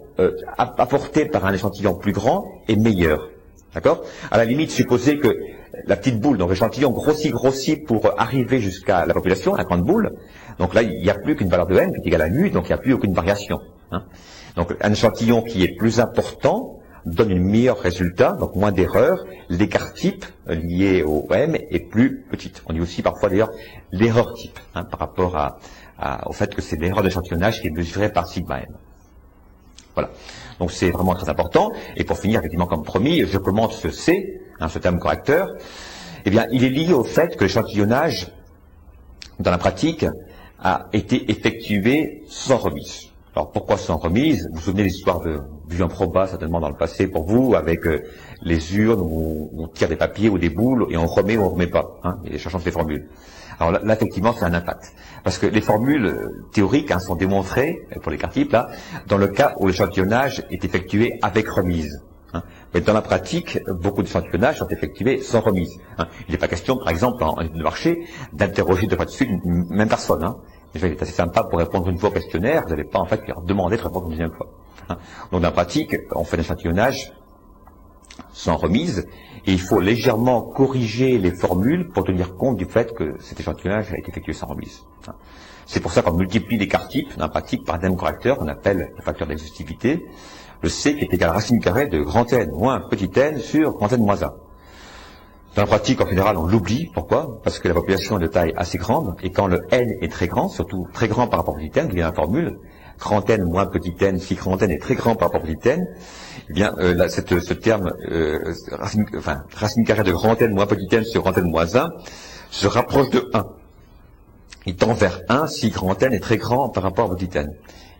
apportée 0.57 1.25
par 1.25 1.45
un 1.45 1.53
échantillon 1.53 1.93
plus 1.93 2.11
grand 2.11 2.47
est 2.67 2.75
meilleure. 2.75 3.29
D'accord? 3.75 4.03
À 4.31 4.37
la 4.37 4.45
limite, 4.45 4.71
supposer 4.71 5.19
que 5.19 5.37
la 5.85 5.95
petite 5.95 6.19
boule, 6.19 6.39
donc 6.39 6.49
l'échantillon 6.49 6.89
grossit, 6.89 7.31
grossit 7.31 7.85
pour 7.85 8.19
arriver 8.19 8.59
jusqu'à 8.59 9.05
la 9.05 9.13
population, 9.13 9.53
la 9.53 9.63
grande 9.63 9.83
boule. 9.83 10.15
Donc 10.57 10.73
là, 10.73 10.81
il 10.81 10.99
n'y 11.03 11.09
a 11.11 11.13
plus 11.13 11.35
qu'une 11.35 11.49
valeur 11.49 11.67
de 11.67 11.77
n 11.77 11.91
qui 11.91 11.99
est 11.99 12.07
égale 12.07 12.23
à 12.23 12.29
nu, 12.29 12.49
donc 12.49 12.65
il 12.65 12.69
n'y 12.69 12.73
a 12.73 12.77
plus 12.79 12.93
aucune 12.93 13.13
variation. 13.13 13.59
Hein. 13.91 14.05
Donc 14.55 14.73
un 14.81 14.91
échantillon 14.91 15.43
qui 15.43 15.63
est 15.63 15.75
plus 15.75 15.99
important 15.99 16.76
donne 17.13 17.31
un 17.31 17.39
meilleur 17.39 17.79
résultat, 17.79 18.33
donc 18.33 18.55
moins 18.55 18.71
d'erreurs. 18.71 19.25
L'écart 19.49 19.93
type 19.93 20.25
lié 20.47 21.03
au 21.03 21.27
m 21.31 21.55
est 21.55 21.79
plus 21.79 22.25
petite. 22.29 22.63
On 22.67 22.73
dit 22.73 22.81
aussi 22.81 23.01
parfois 23.01 23.29
d'ailleurs 23.29 23.51
l'erreur 23.91 24.33
type, 24.33 24.59
hein, 24.75 24.83
par 24.83 24.99
rapport 24.99 25.59
au 26.25 26.33
fait 26.33 26.53
que 26.53 26.61
c'est 26.61 26.75
l'erreur 26.77 27.03
d'échantillonnage 27.03 27.61
qui 27.61 27.67
est 27.67 27.71
mesurée 27.71 28.11
par 28.11 28.27
sigma 28.27 28.59
m. 28.59 28.67
Voilà. 29.93 30.09
Donc 30.59 30.71
c'est 30.71 30.91
vraiment 30.91 31.15
très 31.15 31.29
important. 31.29 31.71
Et 31.95 32.03
pour 32.03 32.17
finir, 32.19 32.39
effectivement, 32.39 32.67
comme 32.67 32.83
promis, 32.83 33.25
je 33.25 33.37
commente 33.37 33.73
ce 33.73 33.89
C, 33.89 34.41
hein, 34.59 34.69
ce 34.69 34.79
terme 34.79 34.99
correcteur. 34.99 35.47
Eh 36.25 36.29
bien, 36.29 36.45
il 36.51 36.63
est 36.63 36.69
lié 36.69 36.93
au 36.93 37.03
fait 37.03 37.35
que 37.37 37.43
l'échantillonnage, 37.43 38.31
dans 39.39 39.51
la 39.51 39.57
pratique, 39.57 40.05
a 40.59 40.87
été 40.93 41.31
effectué 41.31 42.23
sans 42.27 42.57
remise. 42.57 43.11
Alors 43.35 43.51
pourquoi 43.51 43.77
sans 43.77 43.97
remise? 43.97 44.47
Vous 44.49 44.55
vous 44.55 44.61
souvenez 44.61 44.83
l'histoire 44.83 45.19
de 45.21 45.39
Vivian 45.67 45.87
Proba, 45.87 46.27
certainement 46.27 46.59
dans 46.59 46.69
le 46.69 46.75
passé 46.75 47.07
pour 47.07 47.25
vous, 47.25 47.55
avec 47.55 47.85
euh, 47.85 48.03
les 48.41 48.77
urnes 48.77 49.01
où 49.01 49.49
on 49.57 49.67
tire 49.67 49.89
des 49.89 49.95
papiers 49.95 50.29
ou 50.29 50.37
des 50.37 50.49
boules 50.49 50.87
et 50.89 50.97
on 50.97 51.07
remet 51.07 51.37
ou 51.37 51.43
on 51.43 51.49
remet 51.49 51.67
pas, 51.67 51.99
hein, 52.03 52.17
et 52.25 52.37
cherchant 52.37 52.59
ces 52.59 52.71
formules. 52.71 53.07
Alors 53.59 53.83
là, 53.83 53.93
effectivement, 53.93 54.33
c'est 54.37 54.45
un 54.45 54.53
impact. 54.53 54.93
Parce 55.23 55.37
que 55.37 55.47
les 55.47 55.61
formules 55.61 56.05
euh, 56.05 56.45
théoriques 56.53 56.91
hein, 56.91 56.99
sont 56.99 57.15
démontrées, 57.15 57.87
euh, 57.95 57.99
pour 57.99 58.11
les 58.11 58.17
types, 58.17 58.51
là, 58.51 58.69
dans 59.07 59.17
le 59.17 59.27
cas 59.27 59.55
où 59.59 59.67
l'échantillonnage 59.67 60.45
est 60.51 60.63
effectué 60.63 61.19
avec 61.21 61.49
remise. 61.49 62.01
Hein. 62.33 62.43
Mais 62.73 62.81
dans 62.81 62.93
la 62.93 63.01
pratique, 63.01 63.59
beaucoup 63.67 64.03
d'échantillonnages 64.03 64.59
sont 64.59 64.67
effectués 64.67 65.21
sans 65.21 65.41
remise. 65.41 65.79
Hein. 65.97 66.07
Il 66.27 66.33
n'est 66.33 66.37
pas 66.37 66.47
question, 66.47 66.77
par 66.77 66.89
exemple, 66.89 67.23
en 67.23 67.35
de 67.43 67.63
marché, 67.63 68.05
d'interroger 68.33 68.87
de 68.87 68.95
fois 68.95 69.05
de 69.05 69.11
suite 69.11 69.29
une 69.29 69.65
même 69.69 69.89
personne. 69.89 70.23
Hein. 70.23 70.37
Déjà, 70.73 70.87
il 70.87 70.93
est 70.93 71.01
assez 71.01 71.13
sympa 71.13 71.43
pour 71.43 71.59
répondre 71.59 71.87
une 71.89 71.97
fois 71.97 72.09
au 72.09 72.13
questionnaire, 72.13 72.63
vous 72.63 72.69
n'allez 72.69 72.83
pas 72.83 72.99
en 72.99 73.05
fait 73.05 73.27
leur 73.27 73.41
demander 73.41 73.77
de 73.77 73.81
répondre 73.81 74.05
une 74.05 74.11
deuxième 74.11 74.33
fois. 74.33 74.47
Hein. 74.89 74.97
Donc 75.31 75.41
dans 75.41 75.47
la 75.47 75.51
pratique, 75.51 75.95
on 76.13 76.23
fait 76.23 76.37
l'échantillonnage 76.37 77.13
sans 78.31 78.55
remise, 78.55 79.07
et 79.45 79.53
il 79.53 79.59
faut 79.59 79.79
légèrement 79.79 80.41
corriger 80.41 81.17
les 81.17 81.31
formules 81.31 81.89
pour 81.89 82.03
tenir 82.03 82.35
compte 82.35 82.57
du 82.57 82.65
fait 82.65 82.93
que 82.93 83.15
cet 83.19 83.39
échantillonnage 83.39 83.93
a 83.93 83.97
été 83.97 84.09
effectué 84.09 84.33
sans 84.33 84.47
remise. 84.47 84.83
C'est 85.65 85.79
pour 85.79 85.91
ça 85.91 86.01
qu'on 86.01 86.13
multiplie 86.13 86.57
l'écart 86.57 86.87
type 86.87 87.15
dans 87.17 87.25
la 87.25 87.29
pratique 87.29 87.65
par 87.65 87.75
un 87.75 87.79
même 87.79 87.95
correcteur 87.95 88.37
qu'on 88.37 88.47
appelle 88.47 88.93
le 88.95 89.01
facteur 89.01 89.27
d'exhaustivité, 89.27 90.05
le 90.61 90.69
C 90.69 90.95
qui 90.95 91.05
est 91.05 91.13
égal 91.13 91.29
à 91.29 91.33
racine 91.33 91.59
carrée 91.59 91.87
de 91.87 92.01
grand 92.01 92.31
N 92.31 92.51
moins 92.51 92.79
petit 92.79 93.09
n 93.15 93.37
sur 93.37 93.73
grand 93.73 93.91
N 93.91 94.01
moins 94.01 94.23
1. 94.23 94.33
Dans 95.57 95.63
la 95.63 95.67
pratique, 95.69 95.99
en 96.01 96.07
général, 96.07 96.37
on 96.37 96.45
l'oublie. 96.45 96.91
Pourquoi? 96.93 97.41
Parce 97.43 97.57
que 97.57 97.67
la 97.67 97.73
population 97.73 98.19
est 98.19 98.21
de 98.21 98.27
taille 98.27 98.53
assez 98.55 98.77
grande, 98.77 99.15
et 99.23 99.31
quand 99.31 99.47
le 99.47 99.65
N 99.71 99.91
est 100.01 100.11
très 100.11 100.27
grand, 100.27 100.49
surtout 100.49 100.87
très 100.93 101.07
grand 101.07 101.27
par 101.27 101.39
rapport 101.39 101.55
au 101.55 101.57
petit 101.57 101.79
n, 101.79 101.89
il 101.91 101.97
y 101.97 102.01
a 102.03 102.05
la 102.05 102.13
formule, 102.13 102.59
grand 102.99 103.27
N 103.27 103.43
moins 103.43 103.65
petit 103.65 103.95
n, 103.99 104.19
si 104.19 104.35
grand 104.35 104.61
N 104.61 104.69
est 104.69 104.77
très 104.77 104.93
grand 104.93 105.15
par 105.15 105.29
rapport 105.29 105.41
au 105.41 105.51
petit 105.51 105.69
n, 105.69 105.87
eh 106.51 106.53
bien, 106.53 106.75
euh, 106.77 107.07
ce 107.07 107.53
terme, 107.55 107.91
euh, 108.11 108.53
racine, 108.71 109.07
enfin, 109.17 109.45
racine 109.55 109.83
carrée 109.83 110.03
de 110.03 110.11
grand 110.11 110.39
N 110.39 110.53
moins 110.53 110.67
petit 110.67 110.95
n 110.95 111.03
sur 111.03 111.23
grand 111.23 111.35
N 111.35 111.49
moins 111.49 111.75
1, 111.75 111.89
se 112.51 112.67
rapproche 112.67 113.09
de 113.09 113.27
1. 113.33 113.43
Il 114.67 114.75
tend 114.75 114.93
vers 114.93 115.21
1 115.27 115.47
si 115.47 115.71
grand 115.71 115.99
N 116.03 116.13
est 116.13 116.19
très 116.19 116.37
grand 116.37 116.69
par 116.69 116.83
rapport 116.83 117.09
au 117.09 117.15
petit 117.15 117.35
n. 117.35 117.51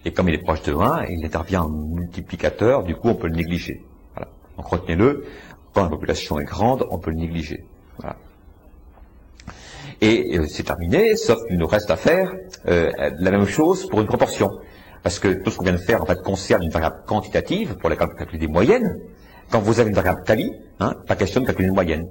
Et 0.06 0.14
comme 0.14 0.30
il 0.30 0.36
est 0.36 0.44
proche 0.44 0.62
de 0.62 0.76
1, 0.76 1.06
il 1.10 1.26
intervient 1.26 1.64
en 1.64 1.70
multiplicateur, 1.70 2.84
du 2.84 2.96
coup 2.96 3.10
on 3.10 3.16
peut 3.16 3.26
le 3.26 3.36
négliger. 3.36 3.84
Voilà. 4.14 4.30
Donc 4.58 4.68
retenez-le, 4.68 5.26
quand 5.78 5.84
la 5.84 5.90
population 5.90 6.40
est 6.40 6.44
grande, 6.44 6.88
on 6.90 6.98
peut 6.98 7.12
le 7.12 7.18
négliger. 7.18 7.64
Voilà. 8.00 8.16
Et 10.02 10.36
euh, 10.40 10.48
c'est 10.50 10.64
terminé, 10.64 11.16
sauf 11.16 11.38
qu'il 11.48 11.60
nous 11.60 11.68
reste 11.68 11.92
à 11.92 11.96
faire 11.96 12.34
euh, 12.68 12.90
la 13.20 13.30
même 13.30 13.46
chose 13.46 13.88
pour 13.88 14.02
une 14.02 14.08
proportion. 14.08 14.50
Parce 15.04 15.20
que 15.20 15.28
tout 15.28 15.52
ce 15.52 15.58
qu'on 15.58 15.66
vient 15.66 15.74
de 15.74 15.78
faire, 15.78 16.04
concerne 16.26 16.64
une 16.64 16.72
variable 16.72 17.04
quantitative 17.06 17.76
pour 17.76 17.92
la 17.92 17.96
calculer 17.96 18.40
des 18.40 18.48
moyennes. 18.48 19.02
Quand 19.52 19.60
vous 19.60 19.80
avez 19.80 19.90
une 19.90 19.96
variable 19.96 20.24
quali, 20.26 20.52
hein, 20.80 20.96
pas 21.06 21.16
question 21.16 21.42
de 21.42 21.46
calculer 21.46 21.68
une 21.68 21.76
moyenne. 21.76 22.08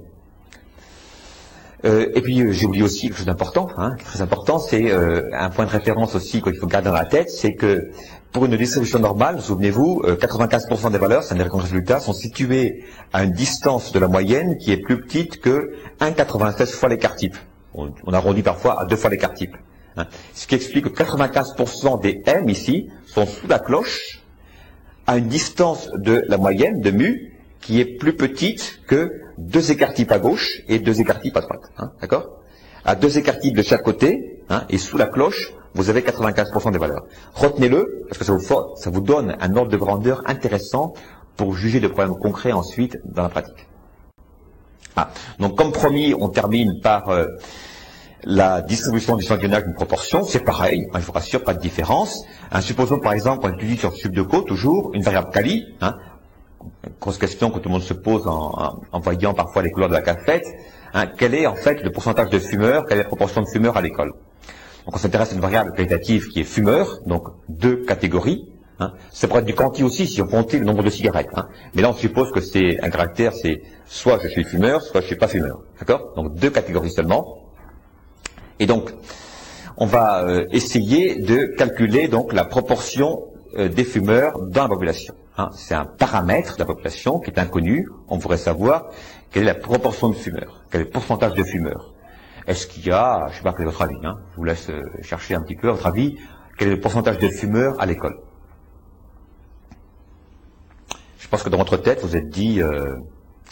Euh, 1.83 2.07
et 2.15 2.21
puis 2.21 2.53
j'ai 2.53 2.65
oublié 2.65 2.85
aussi 2.85 3.07
quelque 3.07 3.17
chose 3.17 3.25
d'important, 3.25 3.67
hein, 3.75 3.97
très 3.99 4.21
important, 4.21 4.59
c'est 4.59 4.91
un 4.91 5.49
point 5.49 5.65
de 5.65 5.69
référence 5.69 6.15
aussi 6.15 6.41
qu'il 6.41 6.55
faut 6.55 6.67
garder 6.67 6.87
dans 6.87 6.95
la 6.95 7.05
tête, 7.05 7.29
c'est 7.29 7.53
que 7.53 7.91
pour 8.31 8.45
une 8.45 8.55
distribution 8.57 8.99
normale, 8.99 9.41
souvenez-vous, 9.41 10.03
95% 10.03 10.91
des 10.91 10.97
valeurs, 10.97 11.23
c'est-à-dire 11.23 11.49
que 11.49 11.55
résultats, 11.57 11.99
sont 11.99 12.13
situées 12.13 12.83
à 13.13 13.23
une 13.23 13.31
distance 13.31 13.91
de 13.91 13.99
la 13.99 14.07
moyenne 14.07 14.57
qui 14.57 14.71
est 14.71 14.77
plus 14.77 15.01
petite 15.01 15.39
que 15.41 15.73
1,96 16.01 16.73
fois 16.73 16.89
l'écart 16.89 17.15
type. 17.15 17.37
On, 17.73 17.91
on 18.05 18.13
arrondit 18.13 18.43
parfois 18.43 18.81
à 18.81 18.85
deux 18.85 18.95
fois 18.95 19.09
l'écart 19.09 19.33
type. 19.33 19.55
Hein. 19.97 20.07
Ce 20.33 20.47
qui 20.47 20.55
explique 20.55 20.85
que 20.85 21.03
95% 21.03 22.01
des 22.01 22.21
M 22.25 22.49
ici 22.49 22.89
sont 23.05 23.25
sous 23.25 23.47
la 23.47 23.59
cloche 23.59 24.21
à 25.07 25.17
une 25.17 25.27
distance 25.27 25.89
de 25.95 26.23
la 26.27 26.37
moyenne 26.37 26.81
de 26.81 26.91
mu 26.91 27.33
qui 27.61 27.79
est 27.79 27.97
plus 27.97 28.15
petite 28.15 28.81
que 28.87 29.21
deux 29.37 29.71
écarts-types 29.71 30.11
à 30.11 30.19
gauche 30.19 30.61
et 30.67 30.79
deux 30.79 31.01
écarts-types 31.01 31.35
à 31.37 31.41
droite. 31.41 31.71
Hein, 31.77 31.91
D'accord? 32.01 32.41
À 32.85 32.95
deux 32.95 33.17
écarts-types 33.17 33.55
de 33.55 33.63
chaque 33.63 33.83
côté, 33.83 34.43
hein, 34.49 34.65
et 34.69 34.77
sous 34.77 34.97
la 34.97 35.07
cloche, 35.07 35.53
vous 35.77 35.91
avez 35.91 36.01
95% 36.01 36.71
des 36.71 36.79
valeurs. 36.79 37.05
Retenez-le, 37.35 38.05
parce 38.07 38.17
que 38.17 38.25
ça 38.25 38.33
vous, 38.33 38.41
ça 38.75 38.89
vous 38.89 39.01
donne 39.01 39.37
un 39.39 39.55
ordre 39.55 39.71
de 39.71 39.77
grandeur 39.77 40.23
intéressant 40.25 40.93
pour 41.35 41.53
juger 41.53 41.79
de 41.79 41.87
problèmes 41.87 42.17
concrets 42.17 42.51
ensuite 42.51 42.97
dans 43.05 43.21
la 43.21 43.29
pratique. 43.29 43.67
Ah, 44.95 45.11
donc 45.39 45.55
comme 45.55 45.71
promis, 45.71 46.15
on 46.19 46.29
termine 46.29 46.81
par 46.81 47.09
euh, 47.09 47.27
la 48.23 48.63
distribution 48.63 49.15
du 49.15 49.21
d'échantillonnage 49.21 49.65
d'une 49.65 49.75
proportion, 49.75 50.23
c'est 50.23 50.39
pareil, 50.39 50.87
hein, 50.93 50.99
je 50.99 51.05
vous 51.05 51.11
rassure, 51.11 51.43
pas 51.43 51.53
de 51.53 51.59
différence. 51.59 52.25
supposons 52.61 52.99
par 52.99 53.13
exemple, 53.13 53.47
on 53.47 53.53
étudie 53.53 53.77
sur 53.77 53.95
sub 53.95 54.13
de 54.13 54.23
co 54.23 54.41
toujours 54.41 54.89
une 54.95 55.03
variable 55.03 55.29
quali, 55.31 55.67
hein, 55.81 55.95
grosse 56.99 57.19
question 57.19 57.51
que 57.51 57.59
tout 57.59 57.69
le 57.69 57.73
monde 57.73 57.83
se 57.83 57.93
pose 57.93 58.25
en, 58.25 58.79
voyant 58.99 59.35
parfois 59.35 59.61
les 59.61 59.69
couleurs 59.69 59.89
de 59.89 59.93
la 59.93 60.01
cafette, 60.01 60.47
hein, 60.95 61.05
quel 61.05 61.35
est 61.35 61.45
en 61.45 61.55
fait 61.55 61.83
le 61.83 61.91
pourcentage 61.91 62.31
de 62.31 62.39
fumeurs, 62.39 62.85
quelle 62.87 62.97
est 62.97 63.03
la 63.03 63.07
proportion 63.07 63.41
de 63.41 63.47
fumeurs 63.47 63.77
à 63.77 63.81
l'école? 63.81 64.13
Donc 64.87 64.95
on 64.95 64.99
s'intéresse 64.99 65.33
à 65.33 65.35
une 65.35 65.41
variable 65.41 65.73
qualitative 65.73 66.29
qui 66.29 66.39
est 66.39 66.45
fumeur, 66.45 67.01
donc 67.05 67.27
deux 67.49 67.83
catégories. 67.83 68.47
Hein. 68.79 68.93
Ça 69.11 69.27
pourrait 69.27 69.41
être 69.41 69.45
du 69.45 69.53
quanti 69.53 69.83
aussi 69.83 70.07
si 70.07 70.21
on 70.21 70.27
comptait 70.27 70.59
le 70.59 70.63
nombre 70.63 70.81
de 70.81 70.89
cigarettes. 70.89 71.27
Hein. 71.35 71.49
Mais 71.75 71.81
là 71.81 71.89
on 71.89 71.93
suppose 71.93 72.31
que 72.31 72.39
c'est 72.39 72.81
un 72.81 72.89
caractère, 72.89 73.33
c'est 73.33 73.63
soit 73.85 74.17
je 74.23 74.29
suis 74.29 74.45
fumeur, 74.45 74.81
soit 74.81 75.01
je 75.01 75.07
suis 75.07 75.17
pas 75.17 75.27
fumeur. 75.27 75.59
D'accord 75.77 76.13
Donc 76.15 76.35
deux 76.35 76.51
catégories 76.51 76.91
seulement. 76.91 77.49
Et 78.59 78.65
donc 78.65 78.93
on 79.75 79.85
va 79.85 80.23
euh, 80.23 80.45
essayer 80.51 81.21
de 81.21 81.47
calculer 81.57 82.07
donc 82.07 82.31
la 82.31 82.45
proportion 82.45 83.25
euh, 83.57 83.67
des 83.67 83.83
fumeurs 83.83 84.39
dans 84.39 84.63
la 84.63 84.69
population. 84.69 85.15
Hein, 85.37 85.49
c'est 85.53 85.75
un 85.75 85.85
paramètre 85.85 86.55
de 86.55 86.59
la 86.59 86.65
population 86.65 87.19
qui 87.19 87.29
est 87.29 87.39
inconnu. 87.39 87.89
On 88.07 88.19
pourrait 88.19 88.37
savoir 88.37 88.85
quelle 89.33 89.43
est 89.43 89.47
la 89.47 89.55
proportion 89.55 90.07
de 90.07 90.15
fumeurs, 90.15 90.63
quel 90.71 90.79
est 90.79 90.83
le 90.85 90.89
pourcentage 90.91 91.33
de 91.33 91.43
fumeurs. 91.43 91.93
Est-ce 92.47 92.67
qu'il 92.67 92.85
y 92.85 92.91
a, 92.91 93.25
je 93.27 93.33
ne 93.33 93.37
sais 93.37 93.43
pas 93.43 93.53
quel 93.53 93.63
est 93.63 93.65
votre 93.65 93.81
avis, 93.81 93.97
hein, 94.03 94.17
je 94.31 94.37
vous 94.37 94.43
laisse 94.45 94.69
euh, 94.69 94.81
chercher 95.01 95.35
un 95.35 95.41
petit 95.41 95.55
peu, 95.55 95.69
à 95.69 95.73
votre 95.73 95.85
avis, 95.85 96.17
quel 96.57 96.69
est 96.69 96.75
le 96.75 96.79
pourcentage 96.79 97.17
de 97.17 97.27
fumeurs 97.29 97.79
à 97.79 97.85
l'école? 97.85 98.17
Je 101.19 101.27
pense 101.27 101.43
que 101.43 101.49
dans 101.49 101.57
votre 101.57 101.75
tête, 101.77 102.01
vous 102.03 102.15
êtes 102.15 102.29
dit 102.29 102.61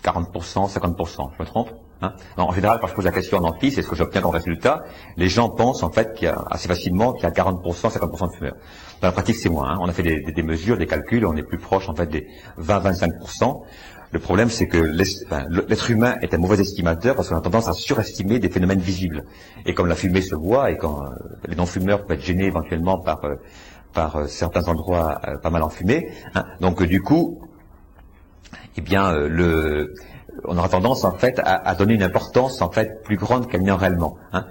40%, 0.01 0.71
50%, 0.71 1.29
je 1.35 1.41
me 1.41 1.45
trompe 1.45 1.71
hein? 2.01 2.13
En 2.37 2.53
général, 2.53 2.79
quand 2.79 2.87
je 2.87 2.93
pose 2.93 3.05
la 3.05 3.11
question 3.11 3.37
en 3.37 3.43
amphi, 3.43 3.71
c'est 3.71 3.81
ce 3.81 3.87
que 3.87 3.95
j'obtiens 3.95 4.21
comme 4.21 4.31
résultat, 4.31 4.83
les 5.17 5.27
gens 5.27 5.49
pensent 5.49 5.83
en 5.83 5.91
fait 5.91 6.13
qu'il 6.13 6.25
y 6.25 6.31
a 6.31 6.43
assez 6.49 6.67
facilement 6.67 7.13
qu'il 7.13 7.23
y 7.23 7.27
a 7.27 7.31
40%, 7.31 7.61
50% 7.63 8.31
de 8.31 8.35
fumeurs. 8.35 8.55
Dans 9.01 9.07
la 9.07 9.11
pratique, 9.11 9.35
c'est 9.35 9.49
moins. 9.49 9.71
Hein. 9.71 9.77
On 9.81 9.89
a 9.89 9.93
fait 9.93 10.03
des, 10.03 10.43
mesures, 10.43 10.77
des 10.77 10.87
calculs, 10.87 11.25
on 11.25 11.35
est 11.35 11.43
plus 11.43 11.57
proche 11.57 11.89
en 11.89 11.95
fait 11.95 12.07
des 12.07 12.27
20-25%. 12.59 13.63
Le 14.11 14.19
problème, 14.19 14.49
c'est 14.49 14.67
que 14.67 14.77
l'être 14.77 15.91
humain 15.91 16.15
est 16.21 16.33
un 16.33 16.37
mauvais 16.37 16.59
estimateur 16.59 17.15
parce 17.15 17.29
qu'on 17.29 17.37
a 17.37 17.41
tendance 17.41 17.67
à 17.67 17.73
surestimer 17.73 18.39
des 18.39 18.49
phénomènes 18.49 18.79
visibles. 18.79 19.25
Et 19.65 19.73
comme 19.73 19.87
la 19.87 19.95
fumée 19.95 20.21
se 20.21 20.35
voit 20.35 20.71
et 20.71 20.77
quand 20.77 21.03
euh, 21.03 21.09
les 21.47 21.55
non-fumeurs 21.55 22.05
peuvent 22.05 22.17
être 22.17 22.23
gênés 22.23 22.45
éventuellement 22.45 22.99
par, 22.99 23.23
euh, 23.25 23.35
par 23.93 24.15
euh, 24.15 24.27
certains 24.27 24.67
endroits 24.67 25.19
pas 25.41 25.49
mal 25.49 25.63
enfumés, 25.63 26.09
hein. 26.33 26.45
donc 26.61 26.83
du 26.83 27.01
coup, 27.01 27.41
eh 28.77 28.81
bien, 28.81 29.13
le, 29.13 29.95
on 30.43 30.57
aura 30.57 30.69
tendance 30.69 31.03
en 31.03 31.13
fait 31.13 31.41
à, 31.43 31.75
donner 31.75 31.93
une 31.93 32.03
importance 32.03 32.61
en 32.61 32.69
fait 32.69 33.03
plus 33.03 33.17
grande 33.17 33.49
qu'elle 33.49 33.63
n'est 33.63 33.71
réellement. 33.71 34.17
Hein. 34.33 34.45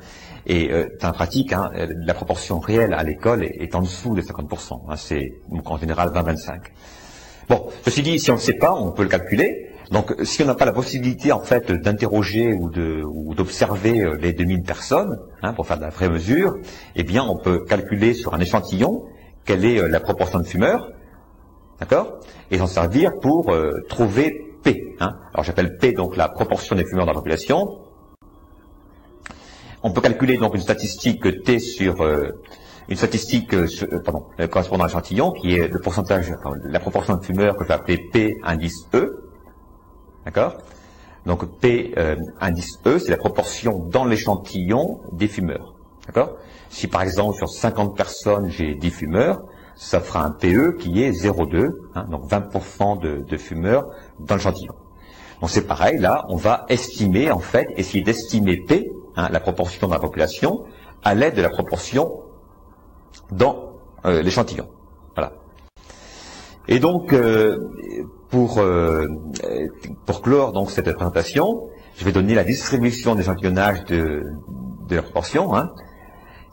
Et 0.46 0.70
euh, 0.72 0.88
en 1.02 1.12
pratique, 1.12 1.52
hein, 1.52 1.70
la 1.74 2.14
proportion 2.14 2.58
réelle 2.58 2.92
à 2.92 3.02
l'école 3.02 3.44
est, 3.44 3.74
en 3.74 3.82
dessous 3.82 4.14
des 4.14 4.22
50%. 4.22 4.82
Hein, 4.88 4.96
c'est 4.96 5.34
en 5.64 5.78
général 5.78 6.10
20-25. 6.10 6.60
Bon, 7.48 7.66
ceci 7.84 8.02
dit, 8.02 8.18
si 8.18 8.30
on 8.30 8.34
ne 8.34 8.40
sait 8.40 8.54
pas, 8.54 8.74
on 8.74 8.92
peut 8.92 9.02
le 9.02 9.08
calculer. 9.08 9.70
Donc, 9.90 10.14
si 10.22 10.42
on 10.42 10.46
n'a 10.46 10.54
pas 10.54 10.64
la 10.64 10.72
possibilité 10.72 11.30
en 11.30 11.40
fait 11.40 11.70
d'interroger 11.70 12.54
ou 12.54 13.34
d'observer 13.34 14.00
euh, 14.00 14.16
les 14.16 14.32
2000 14.32 14.62
personnes 14.62 15.18
hein, 15.42 15.52
pour 15.52 15.66
faire 15.66 15.76
de 15.76 15.82
la 15.82 15.90
vraie 15.90 16.08
mesure, 16.08 16.56
eh 16.96 17.02
bien, 17.02 17.22
on 17.22 17.36
peut 17.36 17.64
calculer 17.64 18.14
sur 18.14 18.34
un 18.34 18.40
échantillon 18.40 19.04
quelle 19.44 19.64
est 19.64 19.80
euh, 19.80 19.88
la 19.88 20.00
proportion 20.00 20.38
de 20.38 20.44
fumeurs, 20.44 20.90
d'accord, 21.78 22.20
et 22.50 22.58
s'en 22.58 22.66
servir 22.66 23.12
pour 23.20 23.52
euh, 23.52 23.80
trouver 23.88 24.56
P. 24.62 24.96
Hein. 25.00 25.16
Alors 25.32 25.44
j'appelle 25.44 25.76
P 25.76 25.92
donc 25.92 26.16
la 26.16 26.28
proportion 26.28 26.76
des 26.76 26.84
fumeurs 26.84 27.06
dans 27.06 27.12
la 27.12 27.18
population. 27.18 27.80
On 29.82 29.90
peut 29.90 30.00
calculer 30.00 30.38
donc 30.38 30.54
une 30.54 30.62
statistique 30.62 31.42
T 31.44 31.58
sur 31.58 32.02
euh, 32.02 32.30
une 32.88 32.96
statistique 32.96 33.54
euh, 33.54 33.66
euh, 33.92 34.00
pardon, 34.00 34.26
correspondant 34.50 34.84
à 34.84 34.86
l'échantillon 34.86 35.32
qui 35.32 35.54
est 35.54 35.68
le 35.68 35.80
pourcentage, 35.80 36.34
la 36.64 36.80
proportion 36.80 37.16
de 37.16 37.24
fumeurs 37.24 37.56
que 37.56 37.64
je 37.64 37.68
vais 37.68 37.74
appeler 37.74 37.98
P 38.12 38.36
indice 38.42 38.86
E. 38.94 39.30
D'accord? 40.24 40.58
Donc 41.26 41.58
P 41.60 41.94
indice 42.40 42.78
E, 42.86 42.98
c'est 42.98 43.10
la 43.10 43.16
proportion 43.16 43.78
dans 43.78 44.04
l'échantillon 44.04 45.00
des 45.12 45.28
fumeurs. 45.28 45.74
D'accord? 46.06 46.36
Si 46.68 46.86
par 46.86 47.02
exemple 47.02 47.36
sur 47.36 47.48
50 47.48 47.96
personnes 47.96 48.50
j'ai 48.50 48.74
10 48.74 48.90
fumeurs, 48.90 49.40
ça 49.76 50.00
fera 50.00 50.24
un 50.24 50.30
PE 50.30 50.76
qui 50.78 51.02
est 51.02 51.10
0,2, 51.10 51.70
hein, 51.94 52.06
donc 52.10 52.30
20% 52.30 53.00
de, 53.00 53.24
de, 53.24 53.36
fumeurs 53.36 53.86
dans 54.20 54.36
l'échantillon. 54.36 54.74
Donc 55.40 55.50
c'est 55.50 55.66
pareil, 55.66 55.98
là, 55.98 56.24
on 56.28 56.36
va 56.36 56.64
estimer, 56.68 57.30
en 57.30 57.40
fait, 57.40 57.66
essayer 57.76 58.02
d'estimer 58.02 58.58
P, 58.58 58.90
hein, 59.16 59.28
la 59.30 59.40
proportion 59.40 59.88
dans 59.88 59.94
la 59.94 60.00
population, 60.00 60.64
à 61.02 61.14
l'aide 61.14 61.34
de 61.34 61.42
la 61.42 61.50
proportion 61.50 62.23
dans 63.30 63.72
euh, 64.04 64.22
l'échantillon. 64.22 64.68
Voilà. 65.14 65.32
Et 66.68 66.78
donc, 66.78 67.12
euh, 67.12 67.58
pour, 68.30 68.58
euh, 68.58 69.06
pour 70.06 70.22
clore 70.22 70.52
donc 70.52 70.70
cette 70.70 70.92
présentation, 70.92 71.68
je 71.96 72.04
vais 72.04 72.12
donner 72.12 72.34
la 72.34 72.44
distribution 72.44 73.14
d'échantillonnage 73.14 73.84
de, 73.84 74.24
de 74.88 75.00
proportion, 75.00 75.54
hein, 75.54 75.72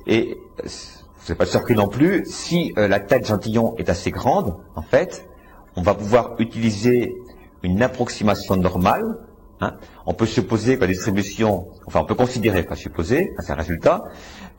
et 0.08 0.38
vous 0.63 1.30
n'êtes 1.30 1.38
pas 1.38 1.46
surpris 1.46 1.75
non 1.75 1.88
plus, 1.88 2.24
si 2.25 2.74
euh, 2.77 2.88
la 2.88 3.00
taille 3.00 3.22
d'échantillon 3.22 3.75
est 3.77 3.89
assez 3.89 4.12
grande, 4.12 4.56
en 4.75 4.82
fait, 4.82 5.27
on 5.75 5.82
va 5.82 5.94
pouvoir 5.94 6.36
utiliser 6.39 7.15
une 7.63 7.82
approximation 7.82 8.58
normale. 8.58 9.18
Hein. 9.60 9.75
On 10.08 10.13
peut 10.13 10.25
supposer 10.25 10.75
que 10.75 10.82
la 10.82 10.88
distribution, 10.88 11.68
enfin 11.86 12.01
on 12.01 12.06
peut 12.06 12.15
considérer, 12.15 12.63
pas 12.63 12.75
supposer, 12.75 13.34
c'est 13.39 13.51
un 13.51 13.56
résultat, 13.56 14.03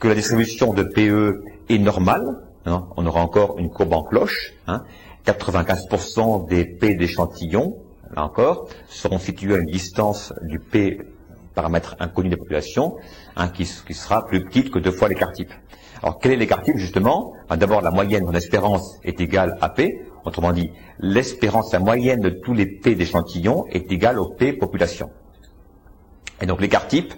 que 0.03 0.09
la 0.09 0.17
distribution 0.17 0.75
de 0.75 0.83
PE 0.83 1.45
est 1.69 1.79
normale. 1.79 2.41
Hein. 2.67 2.89
On 2.97 3.07
aura 3.07 3.21
encore 3.21 3.57
une 3.61 3.71
courbe 3.71 3.93
en 3.93 4.03
cloche. 4.03 4.53
95% 5.25 6.43
hein. 6.43 6.47
des 6.49 6.65
P 6.65 6.97
d'échantillon, 6.97 7.77
là 8.13 8.25
encore, 8.25 8.67
seront 8.89 9.21
situés 9.21 9.55
à 9.55 9.59
une 9.59 9.71
distance 9.71 10.35
du 10.43 10.59
P 10.59 11.03
paramètre 11.55 11.95
inconnu 12.01 12.31
des 12.31 12.37
populations, 12.37 12.97
qui, 13.55 13.71
qui, 13.87 13.95
sera 13.95 14.27
plus 14.27 14.43
petite 14.45 14.73
que 14.73 14.81
deux 14.81 14.91
fois 14.91 15.09
l'écart 15.09 15.31
type. 15.31 15.53
Alors, 16.03 16.19
quel 16.19 16.33
est 16.33 16.37
l'écart 16.37 16.63
type, 16.63 16.79
justement? 16.79 17.35
D'abord, 17.49 17.81
la 17.81 17.93
moyenne 17.93 18.27
en 18.27 18.33
espérance 18.33 18.99
est 19.05 19.21
égale 19.21 19.57
à 19.61 19.69
P. 19.69 20.05
Autrement 20.25 20.51
dit, 20.51 20.73
l'espérance, 20.99 21.73
la 21.73 21.79
moyenne 21.79 22.21
de 22.21 22.31
tous 22.31 22.55
les 22.55 22.67
P 22.67 22.97
d'échantillons 22.97 23.67
est 23.69 23.93
égale 23.93 24.19
au 24.19 24.31
P 24.31 24.53
population. 24.53 25.11
Et 26.41 26.47
donc, 26.47 26.61
l'écart 26.61 26.89
type, 26.89 27.15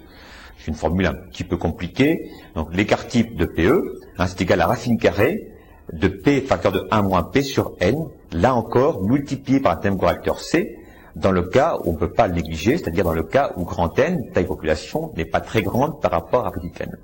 c'est 0.65 0.71
une 0.71 0.77
formule 0.77 1.05
un 1.05 1.13
petit 1.13 1.43
peu 1.43 1.57
compliquée. 1.57 2.31
Donc, 2.55 2.73
l'écart 2.73 3.05
type 3.05 3.35
de 3.35 3.45
PE, 3.45 3.99
hein, 4.17 4.25
c'est 4.25 4.41
égal 4.41 4.61
à 4.61 4.67
racine 4.67 4.97
carrée 4.97 5.51
de 5.93 6.07
P 6.07 6.41
facteur 6.41 6.71
de 6.71 6.87
1 6.89 7.03
moins 7.03 7.21
P 7.21 7.43
sur 7.43 7.73
N, 7.79 7.95
là 8.31 8.55
encore, 8.55 9.03
multiplié 9.03 9.59
par 9.59 9.73
un 9.73 9.75
thème 9.75 9.99
correcteur 9.99 10.39
C, 10.39 10.79
dans 11.15 11.29
le 11.29 11.43
cas 11.43 11.77
où 11.83 11.91
on 11.91 11.93
ne 11.93 11.97
peut 11.97 12.11
pas 12.11 12.27
le 12.27 12.33
négliger, 12.33 12.77
c'est-à-dire 12.77 13.03
dans 13.03 13.13
le 13.13 13.21
cas 13.21 13.51
où 13.57 13.63
grand 13.63 13.97
N, 13.99 14.31
taille 14.33 14.47
population, 14.47 15.13
n'est 15.15 15.25
pas 15.25 15.39
très 15.39 15.61
grande 15.61 16.01
par 16.01 16.09
rapport 16.09 16.47
à 16.47 16.51
petit 16.51 16.71
n. 16.79 16.97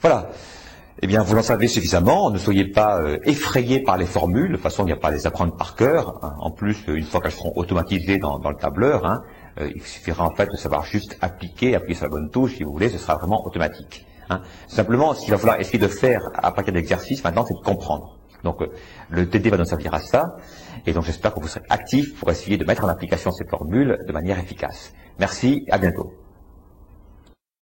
Voilà 0.00 0.30
eh 1.02 1.06
bien, 1.06 1.22
vous 1.22 1.36
en 1.36 1.42
savez 1.42 1.66
suffisamment. 1.66 2.30
Ne 2.30 2.36
soyez 2.36 2.66
pas 2.66 3.00
euh, 3.00 3.18
effrayés 3.24 3.80
par 3.80 3.96
les 3.96 4.04
formules. 4.04 4.48
De 4.48 4.54
toute 4.56 4.62
façon, 4.62 4.82
il 4.82 4.86
n'y 4.86 4.92
a 4.92 4.96
pas 4.96 5.08
à 5.08 5.12
les 5.12 5.26
apprendre 5.26 5.56
par 5.56 5.74
cœur. 5.74 6.18
Hein. 6.22 6.34
En 6.40 6.50
plus, 6.50 6.84
une 6.88 7.04
fois 7.04 7.22
qu'elles 7.22 7.32
seront 7.32 7.54
automatisées 7.56 8.18
dans, 8.18 8.38
le 8.38 8.56
tableur, 8.56 9.06
hein, 9.06 9.22
euh, 9.60 9.70
il 9.74 9.82
suffira 9.82 10.24
en 10.24 10.34
fait 10.34 10.48
de 10.50 10.56
savoir 10.56 10.84
juste 10.84 11.16
appliquer, 11.20 11.74
appuyer 11.74 11.94
sur 11.94 12.04
la 12.04 12.10
bonne 12.10 12.30
touche, 12.30 12.56
si 12.56 12.62
vous 12.62 12.72
voulez, 12.72 12.88
ce 12.88 12.98
sera 12.98 13.16
vraiment 13.16 13.46
automatique. 13.46 14.06
Hein. 14.28 14.42
Simplement, 14.68 15.14
ce 15.14 15.22
qu'il 15.22 15.30
va 15.32 15.38
falloir 15.38 15.60
essayer 15.60 15.78
de 15.78 15.88
faire 15.88 16.22
à 16.34 16.52
partir 16.52 16.72
d'exercices 16.72 17.22
maintenant, 17.24 17.44
c'est 17.46 17.54
de 17.54 17.60
comprendre. 17.60 18.16
Donc, 18.44 18.64
le 19.10 19.28
TD 19.28 19.50
va 19.50 19.58
nous 19.58 19.64
servir 19.64 19.92
à 19.92 20.00
ça. 20.00 20.36
Et 20.86 20.92
donc, 20.92 21.04
j'espère 21.04 21.34
que 21.34 21.40
vous 21.40 21.48
serez 21.48 21.64
actifs 21.68 22.18
pour 22.18 22.30
essayer 22.30 22.56
de 22.56 22.64
mettre 22.64 22.84
en 22.84 22.88
application 22.88 23.30
ces 23.32 23.44
formules 23.46 23.98
de 24.06 24.12
manière 24.12 24.38
efficace. 24.38 24.92
Merci, 25.18 25.66
à 25.70 25.78
bientôt. 25.78 26.14